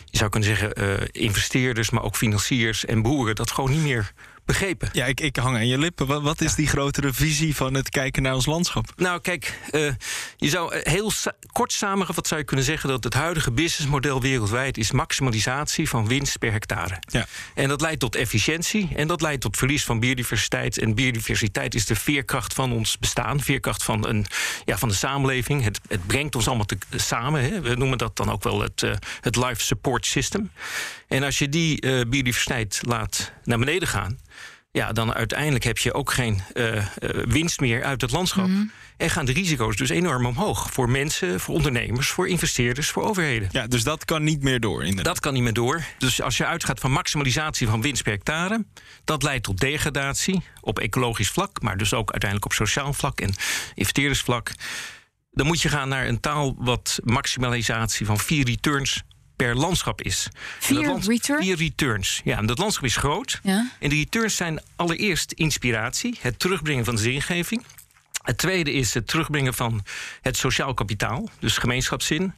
je 0.05 0.17
zou 0.17 0.29
kunnen 0.29 0.49
zeggen, 0.49 0.73
eh, 0.73 1.07
investeerders, 1.11 1.89
maar 1.89 2.03
ook 2.03 2.15
financiers 2.15 2.85
en 2.85 3.01
boeren 3.01 3.35
dat 3.35 3.51
gewoon 3.51 3.71
niet 3.71 3.81
meer 3.81 4.13
begrepen. 4.45 4.89
Ja, 4.91 5.05
ik, 5.05 5.19
ik 5.19 5.35
hang 5.35 5.55
aan 5.55 5.67
je 5.67 5.77
lippen. 5.77 6.07
Wat, 6.07 6.21
wat 6.21 6.41
is 6.41 6.55
die 6.55 6.67
grotere 6.67 7.13
visie 7.13 7.55
van 7.55 7.73
het 7.73 7.89
kijken 7.89 8.23
naar 8.23 8.33
ons 8.33 8.45
landschap? 8.45 8.93
Nou, 8.95 9.21
kijk, 9.21 9.59
uh, 9.71 9.91
je 10.37 10.49
zou 10.49 10.75
heel 10.83 11.11
sa 11.11 11.33
kort 11.51 11.73
samengevat 11.73 12.27
zou 12.27 12.39
je 12.39 12.45
kunnen 12.45 12.65
zeggen 12.65 12.89
dat 12.89 13.03
het 13.03 13.13
huidige 13.13 13.51
businessmodel 13.51 14.21
wereldwijd 14.21 14.77
is 14.77 14.91
maximalisatie 14.91 15.89
van 15.89 16.07
winst 16.07 16.39
per 16.39 16.51
hectare. 16.51 17.01
Ja. 17.11 17.25
En 17.53 17.67
dat 17.67 17.81
leidt 17.81 17.99
tot 17.99 18.15
efficiëntie 18.15 18.89
en 18.95 19.07
dat 19.07 19.21
leidt 19.21 19.41
tot 19.41 19.57
verlies 19.57 19.83
van 19.83 19.99
biodiversiteit. 19.99 20.77
En 20.77 20.95
biodiversiteit 20.95 21.75
is 21.75 21.85
de 21.85 21.95
veerkracht 21.95 22.53
van 22.53 22.71
ons 22.71 22.99
bestaan, 22.99 23.39
veerkracht 23.39 23.83
van, 23.83 24.07
een, 24.07 24.25
ja, 24.65 24.77
van 24.77 24.89
de 24.89 24.95
samenleving. 24.95 25.63
Het, 25.63 25.79
het 25.87 26.07
brengt 26.07 26.35
ons 26.35 26.47
allemaal 26.47 26.65
te, 26.65 26.77
samen. 26.95 27.43
Hè. 27.43 27.61
We 27.61 27.75
noemen 27.75 27.97
dat 27.97 28.17
dan 28.17 28.31
ook 28.31 28.43
wel 28.43 28.61
het, 28.61 28.81
uh, 28.81 28.93
het 29.21 29.35
life 29.35 29.61
support 29.61 30.05
system. 30.05 30.51
En 31.07 31.23
als 31.23 31.37
je 31.37 31.49
die 31.49 31.85
uh, 31.85 32.01
biodiversiteit 32.07 32.81
laat 32.85 33.31
naar 33.43 33.59
beneden 33.59 33.87
gaan 33.87 34.19
ja, 34.73 34.91
dan 34.91 35.13
uiteindelijk 35.13 35.63
heb 35.63 35.77
je 35.77 35.93
ook 35.93 36.11
geen 36.11 36.41
uh, 36.53 36.75
uh, 36.75 36.83
winst 37.25 37.59
meer 37.59 37.83
uit 37.83 38.01
het 38.01 38.11
landschap. 38.11 38.47
Mm 38.47 38.55
-hmm. 38.55 38.71
En 38.97 39.09
gaan 39.09 39.25
de 39.25 39.31
risico's 39.33 39.75
dus 39.75 39.89
enorm 39.89 40.25
omhoog. 40.25 40.71
Voor 40.71 40.89
mensen, 40.89 41.39
voor 41.39 41.55
ondernemers, 41.55 42.09
voor 42.09 42.27
investeerders, 42.27 42.89
voor 42.89 43.03
overheden. 43.03 43.49
Ja, 43.51 43.67
dus 43.67 43.83
dat 43.83 44.05
kan 44.05 44.23
niet 44.23 44.43
meer 44.43 44.59
door. 44.59 44.81
Inderdaad. 44.81 45.05
Dat 45.05 45.19
kan 45.19 45.33
niet 45.33 45.43
meer 45.43 45.53
door. 45.53 45.83
Dus 45.97 46.21
als 46.21 46.37
je 46.37 46.45
uitgaat 46.45 46.79
van 46.79 46.91
maximalisatie 46.91 47.67
van 47.67 47.81
winst 47.81 48.03
per 48.03 48.11
hectare, 48.11 48.65
dat 49.03 49.23
leidt 49.23 49.43
tot 49.43 49.59
degradatie 49.59 50.41
op 50.61 50.79
ecologisch 50.79 51.29
vlak, 51.29 51.61
maar 51.61 51.77
dus 51.77 51.93
ook 51.93 52.11
uiteindelijk 52.11 52.51
op 52.51 52.53
sociaal 52.67 52.93
vlak 52.93 53.19
en 53.19 53.33
investeerdersvlak. 53.73 54.51
Dan 55.31 55.45
moet 55.45 55.61
je 55.61 55.69
gaan 55.69 55.89
naar 55.89 56.07
een 56.07 56.19
taal 56.19 56.55
wat 56.57 56.99
maximalisatie 57.03 58.05
van 58.05 58.17
vier 58.17 58.45
returns 58.45 59.03
per 59.35 59.55
landschap 59.55 60.01
is. 60.01 60.27
Vier 60.59 60.85
land, 60.85 61.07
returns? 61.07 61.45
Vier 61.45 61.57
returns. 61.57 62.21
Ja, 62.23 62.37
en 62.37 62.45
dat 62.45 62.57
landschap 62.57 62.85
is 62.85 62.95
groot. 62.95 63.39
Ja. 63.43 63.71
En 63.79 63.89
de 63.89 63.95
returns 63.95 64.35
zijn 64.35 64.61
allereerst 64.75 65.31
inspiratie, 65.31 66.17
het 66.21 66.39
terugbrengen 66.39 66.85
van 66.85 66.95
de 66.95 67.01
zingeving. 67.01 67.63
Het 68.23 68.37
tweede 68.37 68.71
is 68.71 68.93
het 68.93 69.07
terugbrengen 69.07 69.53
van 69.53 69.83
het 70.21 70.37
sociaal 70.37 70.73
kapitaal, 70.73 71.29
dus 71.39 71.57
gemeenschapszin. 71.57 72.33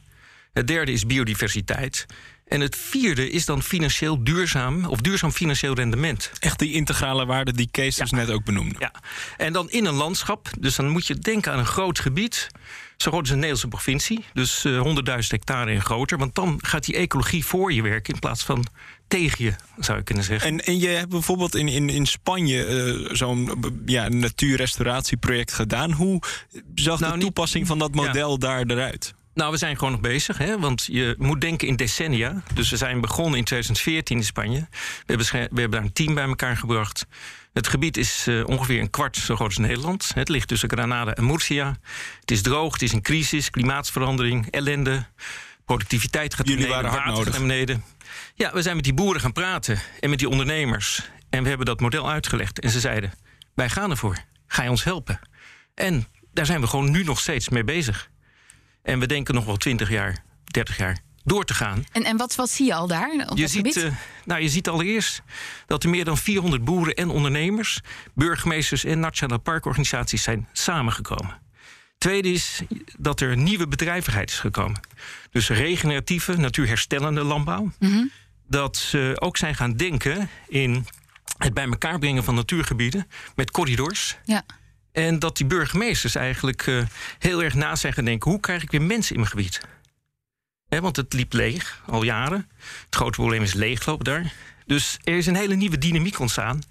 Het 0.52 0.66
derde 0.66 0.92
is 0.92 1.06
biodiversiteit. 1.06 2.06
En 2.48 2.60
het 2.60 2.76
vierde 2.76 3.30
is 3.30 3.44
dan 3.44 3.62
financieel 3.62 4.24
duurzaam 4.24 4.84
of 4.84 5.00
duurzaam 5.00 5.32
financieel 5.32 5.74
rendement. 5.74 6.30
Echt 6.38 6.58
die 6.58 6.72
integrale 6.72 7.26
waarde 7.26 7.52
die 7.52 7.68
Kees 7.70 7.96
dus 7.96 8.10
net 8.10 8.30
ook 8.30 8.44
benoemde. 8.44 8.74
Ja, 8.78 8.92
en 9.36 9.52
dan 9.52 9.70
in 9.70 9.84
een 9.84 9.94
landschap. 9.94 10.48
Dus 10.58 10.76
dan 10.76 10.88
moet 10.88 11.06
je 11.06 11.14
denken 11.14 11.52
aan 11.52 11.58
een 11.58 11.66
groot 11.66 11.98
gebied. 11.98 12.48
Zo 12.96 13.10
groot 13.10 13.20
als 13.20 13.30
een 13.30 13.34
Nederlandse 13.34 13.68
provincie. 13.68 14.24
Dus 14.32 14.64
uh, 14.64 14.84
100.000 14.84 14.92
hectare 15.28 15.70
en 15.70 15.80
groter. 15.80 16.18
Want 16.18 16.34
dan 16.34 16.58
gaat 16.62 16.84
die 16.84 16.96
ecologie 16.96 17.44
voor 17.44 17.72
je 17.72 17.82
werken 17.82 18.14
in 18.14 18.20
plaats 18.20 18.44
van 18.44 18.66
tegen 19.08 19.44
je, 19.44 19.54
zou 19.78 19.98
je 19.98 20.04
kunnen 20.04 20.24
zeggen. 20.24 20.50
En, 20.50 20.60
en 20.60 20.78
je 20.78 20.88
hebt 20.88 21.08
bijvoorbeeld 21.08 21.54
in, 21.54 21.68
in, 21.68 21.88
in 21.88 22.06
Spanje 22.06 22.66
uh, 22.66 23.14
zo'n 23.14 23.50
ja, 23.86 24.08
natuurrestauratieproject 24.08 25.52
gedaan. 25.52 25.92
Hoe 25.92 26.22
zag 26.74 27.00
nou, 27.00 27.14
de 27.14 27.20
toepassing 27.20 27.58
niet, 27.58 27.68
van 27.68 27.78
dat 27.78 27.94
model 27.94 28.30
ja. 28.30 28.36
daar 28.36 28.66
eruit? 28.66 29.14
Nou, 29.34 29.50
we 29.50 29.56
zijn 29.56 29.76
gewoon 29.76 29.92
nog 29.92 30.00
bezig, 30.00 30.38
hè? 30.38 30.58
want 30.58 30.88
je 30.90 31.14
moet 31.18 31.40
denken 31.40 31.68
in 31.68 31.76
decennia. 31.76 32.42
Dus 32.54 32.70
we 32.70 32.76
zijn 32.76 33.00
begonnen 33.00 33.38
in 33.38 33.44
2014 33.44 34.16
in 34.16 34.24
Spanje. 34.24 34.66
We 35.06 35.14
hebben, 35.14 35.26
we 35.26 35.38
hebben 35.38 35.70
daar 35.70 35.82
een 35.82 35.92
team 35.92 36.14
bij 36.14 36.24
elkaar 36.24 36.56
gebracht. 36.56 37.06
Het 37.56 37.68
gebied 37.68 37.96
is 37.96 38.26
uh, 38.28 38.46
ongeveer 38.46 38.80
een 38.80 38.90
kwart 38.90 39.16
zo 39.16 39.34
groot 39.34 39.48
als 39.48 39.58
Nederland. 39.58 40.10
Het 40.14 40.28
ligt 40.28 40.48
tussen 40.48 40.70
Granada 40.70 41.14
en 41.14 41.26
Murcia. 41.26 41.76
Het 42.20 42.30
is 42.30 42.42
droog, 42.42 42.72
het 42.72 42.82
is 42.82 42.92
een 42.92 43.02
crisis, 43.02 43.50
klimaatsverandering, 43.50 44.50
ellende. 44.50 45.06
Productiviteit 45.64 46.34
gaat 46.34 46.48
Jullie 46.48 46.66
beneden, 46.66 46.82
waren 46.82 47.02
hard 47.02 47.16
nodig. 47.16 47.32
naar 47.32 47.40
beneden. 47.40 47.84
Ja, 48.34 48.52
we 48.52 48.62
zijn 48.62 48.74
met 48.74 48.84
die 48.84 48.94
boeren 48.94 49.20
gaan 49.20 49.32
praten 49.32 49.78
en 50.00 50.10
met 50.10 50.18
die 50.18 50.28
ondernemers. 50.28 51.10
En 51.30 51.42
we 51.42 51.48
hebben 51.48 51.66
dat 51.66 51.80
model 51.80 52.10
uitgelegd. 52.10 52.60
En 52.60 52.70
ze 52.70 52.80
zeiden, 52.80 53.12
wij 53.54 53.68
gaan 53.68 53.90
ervoor. 53.90 54.18
Ga 54.46 54.62
je 54.62 54.70
ons 54.70 54.84
helpen? 54.84 55.18
En 55.74 56.06
daar 56.32 56.46
zijn 56.46 56.60
we 56.60 56.66
gewoon 56.66 56.90
nu 56.90 57.04
nog 57.04 57.20
steeds 57.20 57.48
mee 57.48 57.64
bezig. 57.64 58.10
En 58.82 58.98
we 58.98 59.06
denken 59.06 59.34
nog 59.34 59.44
wel 59.44 59.56
20 59.56 59.90
jaar, 59.90 60.24
30 60.44 60.76
jaar 60.76 60.98
door 61.26 61.44
te 61.44 61.54
gaan. 61.54 61.84
En, 61.92 62.04
en 62.04 62.16
wat, 62.16 62.34
wat 62.34 62.50
zie 62.50 62.66
je 62.66 62.74
al 62.74 62.86
daar 62.86 63.26
op 63.28 63.38
je 63.38 63.46
ziet, 63.46 63.56
gebied? 63.56 63.76
uh, 63.76 63.92
nou, 64.24 64.42
je 64.42 64.48
ziet 64.48 64.68
allereerst 64.68 65.22
dat 65.66 65.82
er 65.82 65.90
meer 65.90 66.04
dan 66.04 66.16
400 66.18 66.64
boeren 66.64 66.94
en 66.94 67.08
ondernemers, 67.08 67.80
burgemeesters 68.14 68.84
en 68.84 69.00
nationale 69.00 69.40
parkorganisaties 69.40 70.22
zijn 70.22 70.48
samengekomen. 70.52 71.38
Tweede 71.98 72.32
is 72.32 72.62
dat 72.98 73.20
er 73.20 73.36
nieuwe 73.36 73.68
bedrijvigheid 73.68 74.30
is 74.30 74.38
gekomen. 74.38 74.80
Dus 75.30 75.48
regeneratieve, 75.48 76.36
natuurherstellende 76.36 77.22
landbouw. 77.22 77.62
Mm 77.62 77.72
Mhm. 77.78 77.92
-hmm. 77.92 78.10
Dat 78.48 78.76
ze 78.76 79.16
ook 79.18 79.36
zijn 79.36 79.54
gaan 79.54 79.72
denken 79.76 80.28
in 80.48 80.86
het 81.38 81.54
bij 81.54 81.64
elkaar 81.64 81.98
brengen 81.98 82.24
van 82.24 82.34
natuurgebieden 82.34 83.06
met 83.34 83.50
corridors. 83.50 84.16
Ja. 84.24 84.42
En 84.92 85.18
dat 85.18 85.36
die 85.36 85.46
burgemeesters 85.46 86.14
eigenlijk 86.14 86.66
uh, 86.66 86.82
heel 87.18 87.42
erg 87.42 87.54
na 87.54 87.76
zijn 87.76 87.92
gaan 87.92 88.04
denken: 88.04 88.30
hoe 88.30 88.40
krijg 88.40 88.62
ik 88.62 88.70
weer 88.70 88.82
mensen 88.82 89.14
in 89.14 89.20
mijn 89.20 89.30
gebied? 89.32 89.60
Want 90.80 90.96
het 90.96 91.12
liep 91.12 91.32
leeg, 91.32 91.82
al 91.86 92.02
jaren. 92.02 92.48
Het 92.84 92.94
grote 92.94 93.18
probleem 93.18 93.42
is 93.42 93.54
leegloop 93.54 94.04
daar. 94.04 94.32
Dus 94.66 94.98
er 95.04 95.16
is 95.16 95.26
een 95.26 95.36
hele 95.36 95.54
nieuwe 95.54 95.78
dynamiek 95.78 96.18
ontstaan. 96.18 96.62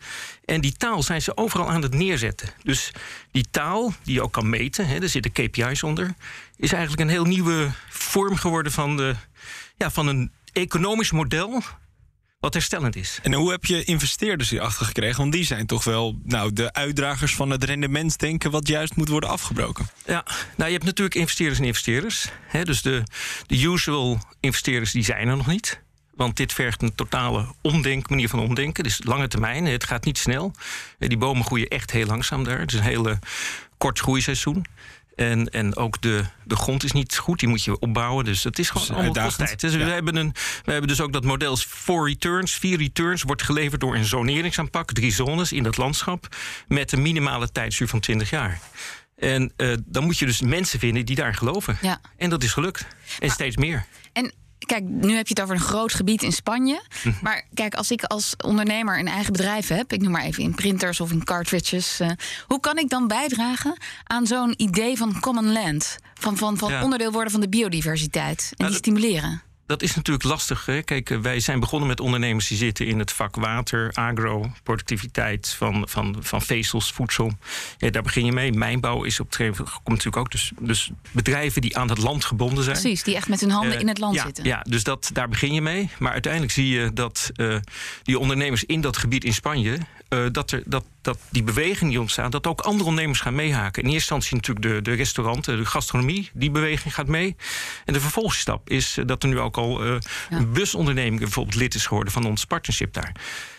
En 0.46 0.62
die 0.62 0.74
taal 0.74 1.04
zijn 1.04 1.22
ze 1.22 1.38
overal 1.38 1.70
aan 1.70 1.82
het 1.82 1.94
neerzetten. 1.94 2.50
Dus 2.64 2.92
die 3.32 3.46
taal, 3.52 3.94
die 4.04 4.14
je 4.14 4.22
ook 4.22 4.34
kan 4.34 4.50
meten, 4.50 4.88
hè, 4.88 5.02
er 5.02 5.10
zitten 5.10 5.32
KPI's 5.32 5.84
onder, 5.84 6.14
is 6.58 6.72
eigenlijk 6.72 7.02
een 7.02 7.10
heel 7.10 7.26
nieuwe 7.26 7.72
vorm 7.90 8.36
geworden 8.36 8.72
van, 8.72 8.98
de, 8.98 9.16
ja, 9.78 9.92
van 9.92 10.08
een 10.08 10.32
economisch 10.52 11.12
model 11.12 11.64
wat 12.46 12.54
herstellend 12.54 12.96
is. 12.96 13.20
En 13.24 13.34
hoe 13.34 13.52
heb 13.52 13.66
je 13.66 13.84
investeerders 13.84 14.50
hierachter 14.50 14.86
gekregen? 14.86 15.18
Want 15.18 15.32
die 15.32 15.46
zijn 15.46 15.66
toch 15.66 15.84
wel 15.84 16.20
nou, 16.24 16.54
de 16.54 16.74
uitdragers 16.74 17.36
van 17.36 17.50
het 17.50 17.64
rendementsdenken... 17.64 18.52
wat 18.52 18.68
juist 18.68 18.96
moet 18.96 19.10
worden 19.10 19.30
afgebroken. 19.30 19.88
Ja, 20.06 20.26
nou, 20.56 20.66
je 20.66 20.74
hebt 20.74 20.84
natuurlijk 20.86 21.16
investeerders 21.16 21.60
en 21.60 21.66
investeerders. 21.66 22.28
Hè, 22.48 22.64
dus 22.64 22.82
de, 22.82 23.04
de 23.48 23.62
usual 23.64 24.20
investeerders 24.40 24.92
die 24.92 25.04
zijn 25.04 25.28
er 25.28 25.38
nog 25.38 25.48
niet. 25.48 25.82
Want 26.16 26.38
dit 26.38 26.54
vergt 26.54 26.82
een 26.82 26.96
totale 26.96 27.46
omdenk, 27.62 28.10
manier 28.10 28.30
van 28.30 28.40
omdenken. 28.40 28.84
Dus 28.84 29.04
lange 29.04 29.28
termijn, 29.28 29.66
het 29.66 29.84
gaat 29.84 30.06
niet 30.06 30.18
snel. 30.18 30.52
Die 30.98 31.18
bomen 31.18 31.46
groeien 31.46 31.68
echt 31.68 31.92
heel 31.92 32.06
langzaam 32.06 32.44
daar. 32.44 32.60
Het 32.60 32.74
is 32.74 32.80
een 32.80 32.86
hele 32.86 33.20
kort 33.78 34.00
groeiseizoen. 34.00 34.66
En, 35.16 35.50
en 35.50 35.76
ook 35.76 36.02
de, 36.02 36.24
de 36.44 36.56
grond 36.56 36.84
is 36.84 36.92
niet 36.92 37.18
goed, 37.18 37.40
die 37.40 37.50
moet 37.50 37.64
je 37.64 37.80
opbouwen. 37.80 38.26
Dus 38.26 38.44
het 38.44 38.60
is 38.60 38.70
gewoon 38.70 38.88
Dus 38.88 38.96
allemaal 38.96 39.32
tijd. 39.32 39.60
Dus 39.60 39.76
we, 39.76 39.84
hebben 39.84 40.16
een, 40.16 40.34
we 40.64 40.72
hebben 40.72 40.90
dus 40.90 41.02
ook 41.02 41.14
dat 41.14 41.24
model 41.24 41.58
voor 41.58 42.08
returns. 42.08 42.54
Vier 42.54 42.78
returns 42.78 43.24
wordt 43.24 43.42
geleverd 43.42 43.82
door 43.82 43.96
een 43.96 44.06
zoneringsaanpak. 44.06 44.92
Drie 44.92 45.12
zones 45.12 45.52
in 45.52 45.64
dat 45.64 45.78
landschap. 45.78 46.36
Met 46.68 46.92
een 46.92 47.02
minimale 47.02 47.52
tijdsduur 47.52 47.88
van 47.88 48.00
20 48.00 48.30
jaar. 48.30 48.60
En 49.16 49.54
uh, 49.58 49.74
dan 49.86 50.04
moet 50.04 50.18
je 50.18 50.26
dus 50.26 50.42
mensen 50.42 50.80
vinden 50.80 51.06
die 51.06 51.16
daar 51.16 51.36
geloven. 51.36 51.78
Ja. 51.82 52.02
En 52.18 52.30
dat 52.30 52.44
is 52.44 52.54
gelukt. 52.54 52.88
En 53.20 53.30
steeds 53.30 53.58
meer. 53.58 53.86
En 54.14 54.34
kijk, 54.66 54.84
nu 54.84 55.16
heb 55.16 55.28
je 55.28 55.34
het 55.34 55.42
over 55.42 55.56
een 55.56 55.62
groot 55.62 55.94
gebied 55.94 56.24
in 56.24 56.32
Spanje. 56.32 56.82
Mhm. 57.04 57.16
Maar 57.22 57.44
kijk, 57.54 57.74
als 57.76 57.92
ik 57.92 58.04
als 58.04 58.34
ondernemer 58.46 59.00
een 59.00 59.08
eigen 59.08 59.32
bedrijf 59.32 59.68
heb, 59.68 59.94
ik 59.94 60.02
noem 60.02 60.12
maar 60.12 60.24
even 60.24 60.44
in 60.44 60.56
printers 60.56 61.00
of 61.00 61.12
in 61.12 61.24
cartridges, 61.24 62.00
uh, 62.02 62.10
hoe 62.48 62.60
kan 62.60 62.78
ik 62.78 62.90
dan 62.90 63.08
bijdragen 63.08 63.78
aan 64.04 64.28
zo'n 64.28 64.54
idee 64.58 64.98
van 64.98 65.20
common 65.20 65.52
land? 65.52 65.98
Van, 66.14 66.38
van, 66.38 66.58
van 66.58 66.72
Ja. 66.72 66.84
onderdeel 66.84 67.12
worden 67.12 67.32
van 67.32 67.42
de 67.42 67.50
biodiversiteit 67.50 68.48
en 68.50 68.54
Nou, 68.58 68.70
die 68.70 68.78
stimuleren. 68.80 69.42
Dat 69.66 69.82
is 69.82 69.96
natuurlijk 69.96 70.26
lastig. 70.26 70.66
Hè? 70.66 70.82
Kijk, 70.82 71.10
eh, 71.10 71.18
wij 71.18 71.40
zijn 71.40 71.60
begonnen 71.60 71.88
met 71.88 72.00
ondernemers 72.00 72.48
die 72.48 72.58
zitten 72.58 72.88
in 72.88 73.00
het 73.00 73.12
vak 73.12 73.36
water, 73.36 73.92
agro, 73.94 74.52
productiviteit 74.64 75.48
van, 75.58 75.84
van, 75.90 76.16
van 76.20 76.42
vezels, 76.42 76.92
voedsel. 76.92 77.32
Ja, 77.78 77.90
daar 77.90 78.02
begin 78.02 78.26
je 78.26 78.32
mee. 78.32 78.52
Mijnbouw 78.52 79.04
is 79.04 79.20
op 79.20 79.26
het 79.26 79.36
gegeven 79.36 79.66
komt 79.66 79.88
natuurlijk 79.88 80.18
ook. 80.18 80.32
Dus, 80.32 80.52
dus 80.60 80.92
bedrijven 81.12 81.62
die 81.62 81.78
aan 81.78 81.90
het 81.90 81.98
land 81.98 82.26
gebonden 82.26 82.64
zijn. 82.64 82.78
Precies, 82.80 83.04
die 83.04 83.16
echt 83.16 83.28
met 83.28 83.40
hun 83.40 83.50
handen 83.50 83.74
Eh, 83.74 83.80
in 83.80 83.88
het 83.88 83.98
land 83.98 84.16
ja, 84.16 84.24
zitten. 84.26 84.44
Ja, 84.44 84.66
dus 84.70 84.84
dat, 84.84 85.10
daar 85.14 85.30
begin 85.30 85.54
je 85.54 85.62
mee. 85.62 85.90
Maar 86.00 86.12
uiteindelijk 86.12 86.54
zie 86.54 86.68
je 86.68 86.94
dat 86.94 87.32
eh, 87.36 87.56
die 88.04 88.20
ondernemers 88.20 88.64
in 88.64 88.82
dat 88.82 88.98
gebied 88.98 89.24
in 89.24 89.34
Spanje... 89.34 89.78
eh, 90.10 90.26
dat, 90.32 90.52
er, 90.52 90.64
dat, 90.66 90.86
dat 91.02 91.18
die 91.30 91.44
beweging 91.44 91.90
die 91.90 92.00
ontstaat, 92.00 92.32
dat 92.32 92.48
ook 92.48 92.62
andere 92.62 92.90
ondernemers 92.90 93.20
gaan 93.20 93.36
meehaken. 93.36 93.84
In 93.84 93.90
eerste 93.90 94.14
instantie 94.14 94.36
natuurlijk 94.36 94.66
de, 94.86 94.92
de 94.92 94.98
restauranten, 94.98 95.58
de 95.58 95.66
gastronomie, 95.66 96.30
die 96.34 96.52
beweging 96.52 96.94
gaat 96.94 97.08
mee. 97.08 97.36
En 97.86 97.94
de 97.94 98.00
vervolgstap 98.02 98.70
is 98.70 98.98
eh, 98.98 99.06
dat 99.06 99.24
er 99.24 99.30
nu 99.30 99.40
ook 99.40 99.58
al 99.58 99.84
eh, 99.84 99.88
Ja. 100.30 100.38
een 100.38 100.52
busonderneming 100.54 101.20
bijvoorbeeld 101.20 101.56
lid 101.56 101.76
is 101.76 101.86
geworden 101.86 102.14
van 102.14 102.26
ons 102.26 102.46
partnership 102.46 102.94
daar. 102.94 103.12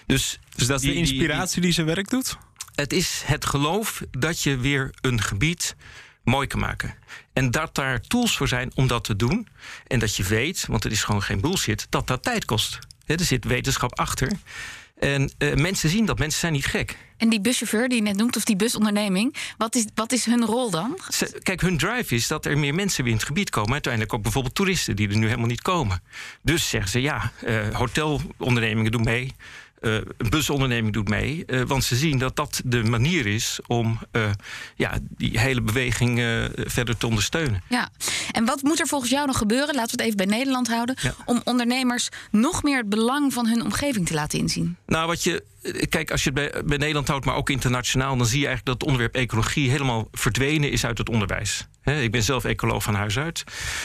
Dus, 0.07 0.39
Dus 0.57 0.67
dat 0.67 0.77
is 0.77 0.83
die- 0.83 0.91
de 0.95 0.97
die- 1.01 1.07
die- 1.09 1.15
inspiratie 1.19 1.61
die 1.63 1.73
zijn 1.73 1.87
werk 1.87 2.09
doet? 2.11 2.37
het 2.75 2.93
is 2.93 3.23
het 3.25 3.47
geloof 3.47 4.03
dat 4.11 4.43
je 4.43 4.57
weer 4.57 4.91
een 5.01 5.21
gebied 5.23 5.77
mooi 6.25 6.47
kan 6.47 6.61
maken. 6.61 6.95
En 7.33 7.51
dat 7.51 7.75
daar 7.75 8.01
tools 8.01 8.37
voor 8.37 8.49
zijn 8.49 8.71
om 8.75 8.87
dat 8.87 9.05
te 9.05 9.17
doen. 9.17 9.49
En 9.87 9.99
dat 9.99 10.17
je 10.17 10.23
weet, 10.23 10.67
want 10.69 10.83
het 10.83 10.93
is 10.93 11.03
gewoon 11.05 11.23
geen 11.23 11.41
bullshit, 11.41 11.87
dat 11.91 12.07
dat 12.07 12.23
tijd 12.23 12.45
kost. 12.45 12.79
Hè, 13.05 13.15
er 13.15 13.25
zit 13.25 13.45
wetenschap 13.45 13.99
achter. 13.99 14.31
En 14.99 15.33
eh, 15.39 15.55
mensen 15.55 15.89
zien 15.89 16.05
dat, 16.07 16.19
mensen 16.19 16.41
zijn 16.41 16.53
niet 16.53 16.67
gek. 16.67 16.97
En 17.17 17.29
die 17.29 17.41
buschauffeur 17.41 17.89
die 17.89 17.97
je 17.99 18.03
net 18.03 18.17
noemt, 18.17 18.37
of 18.37 18.45
die 18.45 18.57
busonderneming, 18.57 19.35
wat 19.59 19.75
is, 19.75 19.85
wat 19.95 20.13
is 20.13 20.25
hun 20.25 20.45
rol 20.45 20.71
dan? 20.71 20.99
Ze- 21.09 21.39
kijk, 21.43 21.61
hun 21.61 21.79
drive 21.79 22.15
is 22.15 22.29
dat 22.29 22.47
er 22.47 22.59
meer 22.59 22.75
mensen 22.75 23.03
weer 23.03 23.13
in 23.13 23.19
het 23.19 23.27
gebied 23.27 23.51
komen. 23.51 23.73
Uiteindelijk 23.73 24.13
ook 24.15 24.23
bijvoorbeeld 24.23 24.55
toeristen 24.55 24.97
die 24.97 25.09
er 25.09 25.17
nu 25.17 25.27
helemaal 25.27 25.47
niet 25.47 25.63
komen. 25.63 26.03
Dus 26.43 26.69
zeggen 26.69 26.91
ze 26.91 27.01
ja, 27.01 27.33
eh, 27.45 27.69
hotelondernemingen 27.75 28.93
doen 28.93 29.05
mee. 29.05 29.33
Eh, 29.81 29.95
een 29.95 30.31
busonderneming 30.31 30.93
doet 30.93 31.09
mee. 31.09 31.45
eh, 31.47 31.63
want 31.63 31.85
ze 31.85 31.97
zien 31.97 32.19
dat 32.19 32.37
dat 32.37 32.61
de 32.65 32.83
manier 32.83 33.27
is 33.27 33.59
om 33.67 33.99
eh, 34.11 34.31
ja, 34.77 34.99
die 35.17 35.39
hele 35.39 35.61
beweging 35.61 36.15
verder 36.55 36.97
te 36.97 37.07
ondersteunen. 37.07 37.63
Ja, 37.69 37.89
en 38.33 38.45
wat 38.45 38.63
moet 38.63 38.81
er 38.81 38.87
volgens 38.87 39.11
jou 39.11 39.27
nog 39.27 39.39
gebeuren? 39.39 39.75
Laten 39.75 39.97
we 39.97 40.03
het 40.03 40.13
even 40.13 40.29
bij 40.29 40.37
Nederland 40.39 40.69
houden. 40.69 40.97
Ja. 41.03 41.15
Om 41.25 41.41
ondernemers 41.45 42.09
nog 42.31 42.63
meer 42.63 42.79
het 42.79 42.89
belang 42.89 43.33
van 43.33 43.47
hun 43.47 43.63
omgeving 43.63 44.07
te 44.07 44.15
laten 44.15 44.39
inzien. 44.39 44.77
Nou, 44.87 45.07
wat 45.07 45.25
je. 45.25 45.45
Kijk, 45.89 46.11
als 46.11 46.25
je 46.25 46.31
het 46.35 46.53
bij, 46.53 46.63
bij 46.65 46.77
Nederland 46.77 47.09
houdt, 47.09 47.25
maar 47.25 47.35
ook 47.35 47.51
internationaal, 47.51 48.17
dan 48.17 48.27
zie 48.27 48.41
je 48.41 48.47
eigenlijk 48.47 48.67
dat 48.67 48.75
het 48.75 48.85
onderwerp 48.85 49.15
ecologie 49.15 49.71
helemaal 49.71 50.09
verdwenen 50.13 50.71
is 50.71 50.85
uit 50.85 50.99
het 50.99 51.09
onderwijs. 51.09 51.67
Ik 51.85 52.11
ben 52.11 52.23
zelf 52.23 52.45
ecoloog 52.45 52.83
van 52.83 52.95
huis 52.95 53.19
uit. 53.19 53.45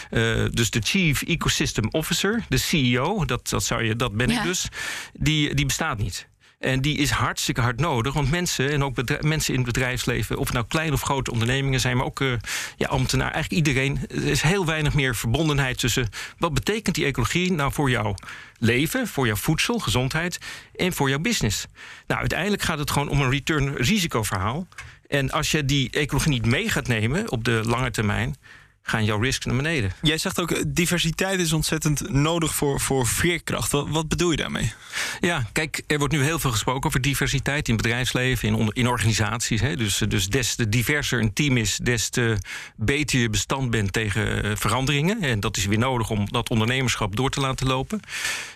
Eh, 0.10 0.46
dus 0.50 0.70
de 0.70 0.82
Chief 0.84 1.22
Ecosystem 1.22 1.88
Officer, 1.91 2.46
de 2.50 2.58
CEO, 2.58 3.26
dat, 3.26 3.50
dat, 3.50 3.63
zou 3.63 3.84
je, 3.84 3.96
dat 3.96 4.13
ben 4.13 4.30
Ja. 4.30 4.38
ik 4.38 4.44
dus, 4.44 4.67
die, 5.13 5.56
die 5.56 5.65
bestaat 5.65 5.98
niet. 5.98 6.30
En 6.62 6.82
die 6.82 6.97
is 6.97 7.10
hartstikke 7.10 7.62
hard 7.62 7.80
nodig. 7.80 8.13
Want 8.13 8.32
mensen, 8.32 8.71
en 8.71 8.84
ook 8.84 9.21
mensen 9.21 9.54
in 9.54 9.60
het 9.60 9.74
bedrijfsleven, 9.74 10.38
of 10.38 10.54
nou 10.54 10.65
kleine 10.67 10.93
of 10.93 11.02
grote 11.02 11.32
ondernemingen 11.32 11.80
zijn, 11.80 11.97
maar 11.97 12.06
ook 12.06 12.21
eh, 12.21 12.34
ja, 12.78 12.88
ambtenaar, 12.88 13.32
eigenlijk 13.32 13.67
iedereen. 13.67 14.00
Er 14.10 14.28
is 14.28 14.41
heel 14.41 14.65
weinig 14.65 14.93
meer 14.93 15.15
verbondenheid 15.15 15.78
tussen 15.78 16.10
wat 16.38 16.54
betekent 16.54 16.95
die 16.95 17.06
ecologie 17.06 17.52
nou 17.52 17.74
voor 17.74 17.89
jouw 17.89 18.15
leven, 18.58 19.08
voor 19.08 19.26
jouw 19.26 19.36
voedsel, 19.36 19.80
gezondheid 19.80 20.39
en 20.76 20.93
voor 20.93 21.10
jouw 21.10 21.19
business. 21.19 21.65
Nou, 22.08 22.19
uiteindelijk 22.19 22.62
gaat 22.62 22.80
het 22.80 22.91
gewoon 22.91 23.10
om 23.10 23.21
een 23.21 23.32
return-risicoverhaal. 23.32 24.67
En 25.08 25.32
als 25.32 25.52
je 25.52 25.65
die 25.65 25.89
ecologie 25.89 26.32
niet 26.32 26.45
mee 26.45 26.69
gaat 26.69 26.88
nemen 26.88 27.32
op 27.32 27.43
de 27.43 27.62
lange 27.65 27.91
termijn, 27.91 28.36
gaan 28.82 29.06
jouw 29.06 29.20
risks 29.20 29.46
naar 29.46 29.56
beneden. 29.56 29.91
Jij 30.02 30.17
zegt 30.17 30.39
ook, 30.39 30.52
eh, 30.52 30.62
diversiteit 30.67 31.39
is 31.39 31.54
ontzettend 31.54 32.10
nodig 32.10 32.56
voor, 32.56 32.80
voor 32.80 33.08
veerkracht. 33.08 33.72
Wat, 33.72 33.89
wat 33.89 34.08
bedoel 34.08 34.32
je 34.32 34.38
daarmee? 34.38 34.74
Ja, 35.20 35.46
kijk, 35.52 35.84
er 35.88 35.98
wordt 35.98 36.13
nu 36.13 36.24
heel 36.24 36.39
veel 36.39 36.52
gesproken 36.52 36.86
over 36.86 37.02
diversiteit 37.02 37.70
in 37.70 37.78
bedrijfsleven, 37.78 38.48
in, 38.48 38.70
in 38.74 38.88
organisaties. 38.88 39.62
Hè. 39.62 39.76
Dus, 39.76 39.98
dus 40.08 40.28
des 40.28 40.56
te 40.56 40.70
diverser 40.70 41.20
een 41.20 41.34
team 41.34 41.58
is, 41.58 41.80
des 41.84 42.10
te 42.10 42.38
beter 42.76 43.20
je 43.20 43.30
bestand 43.30 43.70
bent 43.70 43.94
tegen 43.94 44.44
eh, 44.44 44.52
veranderingen. 44.56 45.22
En 45.22 45.39
dat 45.39 45.58
is 45.58 45.65
weer 45.65 45.78
nodig 45.78 46.10
om 46.10 46.32
dat 46.32 46.50
ondernemerschap 46.50 47.15
door 47.15 47.30
te 47.30 47.39
laten 47.39 47.67
lopen. 47.67 48.00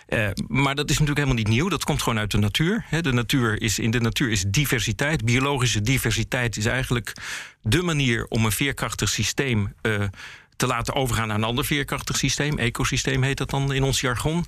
Eh, 0.06 0.28
maar 0.48 0.74
dat 0.74 0.90
is 0.90 0.98
natuurlijk 0.98 1.18
helemaal 1.18 1.44
niet 1.44 1.48
nieuw. 1.48 1.68
Dat 1.68 1.84
komt 1.84 2.02
gewoon 2.02 2.18
uit 2.18 2.30
de 2.30 2.38
natuur. 2.38 2.84
Hè. 2.88 3.00
De 3.00 3.12
natuur 3.12 3.62
is, 3.62 3.78
in 3.78 3.90
de 3.90 4.00
natuur 4.00 4.30
is 4.30 4.44
diversiteit. 4.48 5.24
Biologische 5.24 5.80
diversiteit 5.80 6.56
is 6.56 6.66
eigenlijk 6.66 7.12
de 7.66 7.82
manier 7.82 8.26
om 8.28 8.44
een 8.44 8.52
veerkrachtig 8.52 9.08
systeem 9.08 9.74
eh, 9.80 10.02
te 10.56 10.66
laten 10.66 10.94
overgaan 10.94 11.28
naar 11.28 11.36
een 11.36 11.44
ander 11.44 11.64
veerkrachtig 11.64 12.16
systeem. 12.16 12.58
Ecosysteem 12.58 13.22
heet 13.22 13.36
dat 13.36 13.50
dan 13.50 13.72
in 13.72 13.82
ons 13.82 14.00
jargon. 14.00 14.46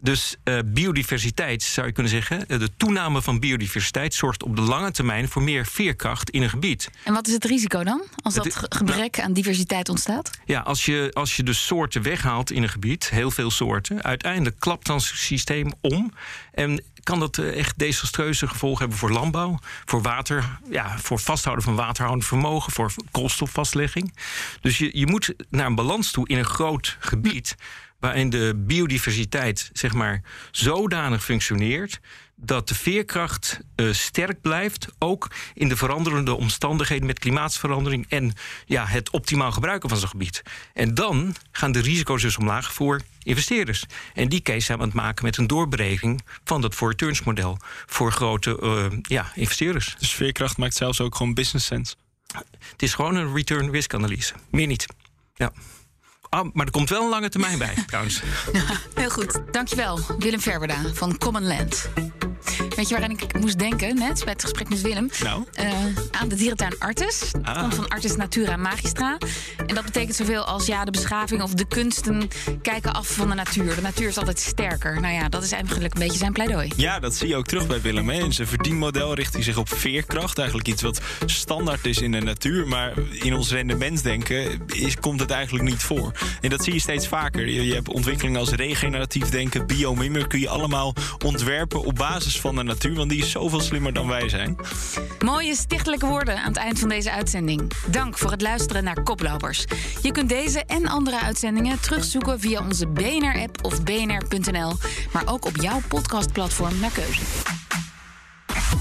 Dus 0.00 0.36
eh, 0.44 0.58
biodiversiteit, 0.64 1.62
zou 1.62 1.86
je 1.86 1.92
kunnen 1.92 2.12
zeggen, 2.12 2.48
eh, 2.48 2.58
de 2.58 2.70
toename 2.76 3.22
van 3.22 3.40
biodiversiteit 3.40 4.14
zorgt 4.14 4.42
op 4.42 4.56
de 4.56 4.62
lange 4.62 4.90
termijn 4.90 5.28
voor 5.28 5.42
meer 5.42 5.66
veerkracht 5.66 6.30
in 6.30 6.42
een 6.42 6.50
gebied. 6.50 6.90
En 7.04 7.12
wat 7.12 7.26
is 7.26 7.32
het 7.32 7.44
risico 7.44 7.84
dan? 7.84 8.02
Als 8.22 8.34
dat 8.34 8.44
Het- 8.44 8.66
gebrek 8.68 9.20
aan 9.20 9.32
diversiteit 9.32 9.88
ontstaat? 9.88 10.30
Ja, 10.44 10.60
als 10.60 10.84
je, 10.84 11.10
als 11.12 11.36
je 11.36 11.42
dus 11.42 11.66
soorten 11.66 12.02
weghaalt 12.02 12.50
in 12.50 12.62
een 12.62 12.68
gebied, 12.68 13.08
heel 13.10 13.30
veel 13.30 13.50
soorten, 13.50 14.02
uiteindelijk 14.02 14.56
klapt 14.58 14.86
dan 14.86 14.96
het 14.96 15.04
systeem 15.04 15.72
om. 15.80 16.12
En 16.52 16.82
kan 17.02 17.18
dat 17.18 17.38
eh, 17.38 17.56
echt 17.58 17.78
desastreuze 17.78 18.46
gevolgen 18.48 18.78
hebben 18.80 18.98
voor 18.98 19.10
landbouw, 19.10 19.58
voor 19.84 20.02
water, 20.02 20.58
ja, 20.70 20.98
voor 20.98 21.18
vasthouden 21.18 21.64
van 21.64 21.74
waterhoudend 21.74 22.26
vermogen, 22.26 22.72
voor 22.72 22.92
koolstofvastlegging. 23.10 24.14
Dus 24.60 24.78
je, 24.78 24.90
je 24.98 25.06
moet 25.06 25.34
naar 25.50 25.66
een 25.66 25.74
balans 25.74 26.10
toe 26.10 26.28
in 26.28 26.38
een 26.38 26.44
groot 26.44 26.96
gebied 27.00 27.56
waarin 27.98 28.30
de 28.30 28.62
biodiversiteit 28.66 29.70
zeg 29.72 29.92
maar 29.92 30.22
zodanig 30.50 31.24
functioneert 31.24 32.00
dat 32.40 32.68
de 32.68 32.74
veerkracht 32.74 33.60
eh, 33.74 33.92
sterk 33.92 34.40
blijft, 34.40 34.88
ook 34.98 35.30
in 35.54 35.68
de 35.68 35.76
veranderende 35.76 36.34
omstandigheden 36.34 37.06
met 37.06 37.18
klimaatsverandering 37.18 38.06
en 38.08 38.32
ja, 38.66 38.86
het 38.86 39.10
optimaal 39.10 39.52
gebruiken 39.52 39.88
van 39.88 39.98
zo'n 39.98 40.08
gebied. 40.08 40.42
En 40.72 40.94
dan 40.94 41.34
gaan 41.50 41.72
de 41.72 41.80
risico's 41.80 42.22
dus 42.22 42.36
omlaag 42.36 42.72
voor 42.72 43.00
investeerders. 43.22 43.84
En 44.14 44.28
die 44.28 44.42
case 44.42 44.60
zijn 44.60 44.78
we 44.78 44.84
aan 44.84 44.90
het 44.90 45.00
maken 45.00 45.24
met 45.24 45.36
een 45.36 45.46
doorbreking 45.46 46.22
van 46.44 46.60
dat 46.60 46.78
returns 46.78 47.22
model 47.22 47.58
voor 47.86 48.12
grote 48.12 48.60
eh, 48.60 48.98
ja, 49.02 49.32
investeerders. 49.34 49.96
Dus 49.98 50.14
veerkracht 50.14 50.56
maakt 50.56 50.74
zelfs 50.74 51.00
ook 51.00 51.14
gewoon 51.14 51.34
business 51.34 51.66
sense. 51.66 51.94
Het 52.58 52.82
is 52.82 52.94
gewoon 52.94 53.16
een 53.16 53.34
return 53.34 53.70
risk 53.70 53.94
analyse, 53.94 54.34
meer 54.50 54.66
niet. 54.66 54.86
Ja. 55.34 55.52
Ah, 56.30 56.48
maar 56.52 56.66
er 56.66 56.72
komt 56.72 56.88
wel 56.88 57.02
een 57.02 57.08
lange 57.08 57.28
termijn 57.28 57.58
bij, 57.58 57.74
trouwens. 57.86 58.22
Heel 58.94 59.10
goed, 59.10 59.40
dankjewel. 59.50 59.98
Willem 60.18 60.40
Verberda 60.40 60.76
van 60.92 61.18
Common 61.18 61.46
Land. 61.46 61.90
Weet 62.78 62.88
je 62.88 62.94
waaraan 62.94 63.10
ik 63.10 63.40
moest 63.40 63.58
denken 63.58 63.94
net 63.94 64.24
bij 64.24 64.32
het 64.32 64.42
gesprek 64.42 64.68
met 64.68 64.80
Willem? 64.80 65.10
Nou? 65.22 65.44
Eh, 65.52 65.72
aan 66.10 66.28
de 66.28 66.34
dierentuin 66.34 66.78
Artis. 66.78 67.30
Ah. 67.42 67.60
komt 67.60 67.74
van 67.74 67.88
Artis 67.88 68.16
Natura 68.16 68.56
Magistra. 68.56 69.18
En 69.66 69.74
dat 69.74 69.84
betekent 69.84 70.16
zoveel 70.16 70.44
als 70.44 70.66
ja, 70.66 70.84
de 70.84 70.90
beschaving 70.90 71.42
of 71.42 71.54
de 71.54 71.66
kunsten 71.68 72.28
kijken 72.62 72.92
af 72.92 73.08
van 73.08 73.28
de 73.28 73.34
natuur. 73.34 73.74
De 73.74 73.80
natuur 73.80 74.08
is 74.08 74.18
altijd 74.18 74.38
sterker. 74.38 75.00
Nou 75.00 75.14
ja, 75.14 75.28
dat 75.28 75.42
is 75.42 75.52
eigenlijk 75.52 75.94
een 75.94 76.00
beetje 76.00 76.18
zijn 76.18 76.32
pleidooi. 76.32 76.72
Ja, 76.76 77.00
dat 77.00 77.14
zie 77.14 77.28
je 77.28 77.36
ook 77.36 77.46
terug 77.46 77.66
bij 77.66 77.80
Willem. 77.80 78.08
Hè. 78.08 78.20
In 78.20 78.32
zijn 78.32 78.48
verdienmodel 78.48 79.14
richt 79.14 79.34
hij 79.34 79.42
zich 79.42 79.56
op 79.56 79.68
veerkracht. 79.68 80.38
Eigenlijk 80.38 80.68
iets 80.68 80.82
wat 80.82 81.00
standaard 81.26 81.86
is 81.86 81.98
in 81.98 82.12
de 82.12 82.20
natuur. 82.20 82.68
Maar 82.68 82.92
in 83.10 83.34
ons 83.34 83.50
rendementsdenken 83.50 84.60
is, 84.66 84.96
komt 84.96 85.20
het 85.20 85.30
eigenlijk 85.30 85.64
niet 85.64 85.82
voor. 85.82 86.12
En 86.40 86.50
dat 86.50 86.64
zie 86.64 86.72
je 86.72 86.80
steeds 86.80 87.08
vaker. 87.08 87.48
Je, 87.48 87.66
je 87.66 87.74
hebt 87.74 87.88
ontwikkelingen 87.88 88.40
als 88.40 88.50
regeneratief 88.50 89.28
denken, 89.28 89.66
biomimicry. 89.66 90.46
Allemaal 90.46 90.94
ontwerpen 91.24 91.84
op 91.84 91.94
basis 91.94 92.40
van 92.40 92.54
de 92.54 92.66
natuur. 92.68 92.94
Want 92.94 93.10
die 93.10 93.22
is 93.22 93.30
zoveel 93.30 93.60
slimmer 93.60 93.92
dan 93.92 94.06
wij 94.06 94.28
zijn. 94.28 94.56
Mooie 95.24 95.54
stichtelijke 95.54 96.06
woorden 96.06 96.38
aan 96.38 96.48
het 96.48 96.56
eind 96.56 96.78
van 96.78 96.88
deze 96.88 97.10
uitzending. 97.10 97.72
Dank 97.90 98.18
voor 98.18 98.30
het 98.30 98.42
luisteren 98.42 98.84
naar 98.84 99.02
Koplopers. 99.02 99.64
Je 100.02 100.12
kunt 100.12 100.28
deze 100.28 100.64
en 100.64 100.86
andere 100.86 101.20
uitzendingen 101.20 101.80
terugzoeken 101.80 102.40
via 102.40 102.60
onze 102.60 102.86
BNR-app 102.86 103.64
of 103.64 103.82
bnr.nl. 103.82 104.72
Maar 105.12 105.22
ook 105.26 105.44
op 105.44 105.56
jouw 105.56 105.80
podcastplatform 105.88 106.80
naar 106.80 106.92
keuze. 106.92 107.22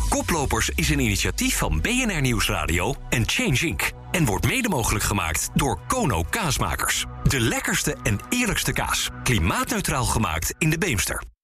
Koplopers 0.10 0.70
is 0.76 0.90
een 0.90 1.00
initiatief 1.00 1.58
van 1.58 1.82
BNR 1.82 2.22
Nieuwsradio 2.22 2.96
en 3.10 3.24
Change 3.30 3.68
Inc. 3.68 3.92
En 4.12 4.26
wordt 4.26 4.46
mede 4.46 4.70
mogelijk 4.70 5.04
gemaakt 5.04 5.50
door 5.54 5.80
Kono 5.88 6.24
Kaasmakers. 6.30 7.06
De 7.24 7.40
lekkerste 7.40 7.98
en 8.04 8.20
eerlijkste 8.30 8.74
kaas. 8.74 9.10
Klimaatneutraal 9.24 10.06
gemaakt 10.06 10.54
in 10.58 10.70
de 10.70 10.78
Beemster. 10.78 11.37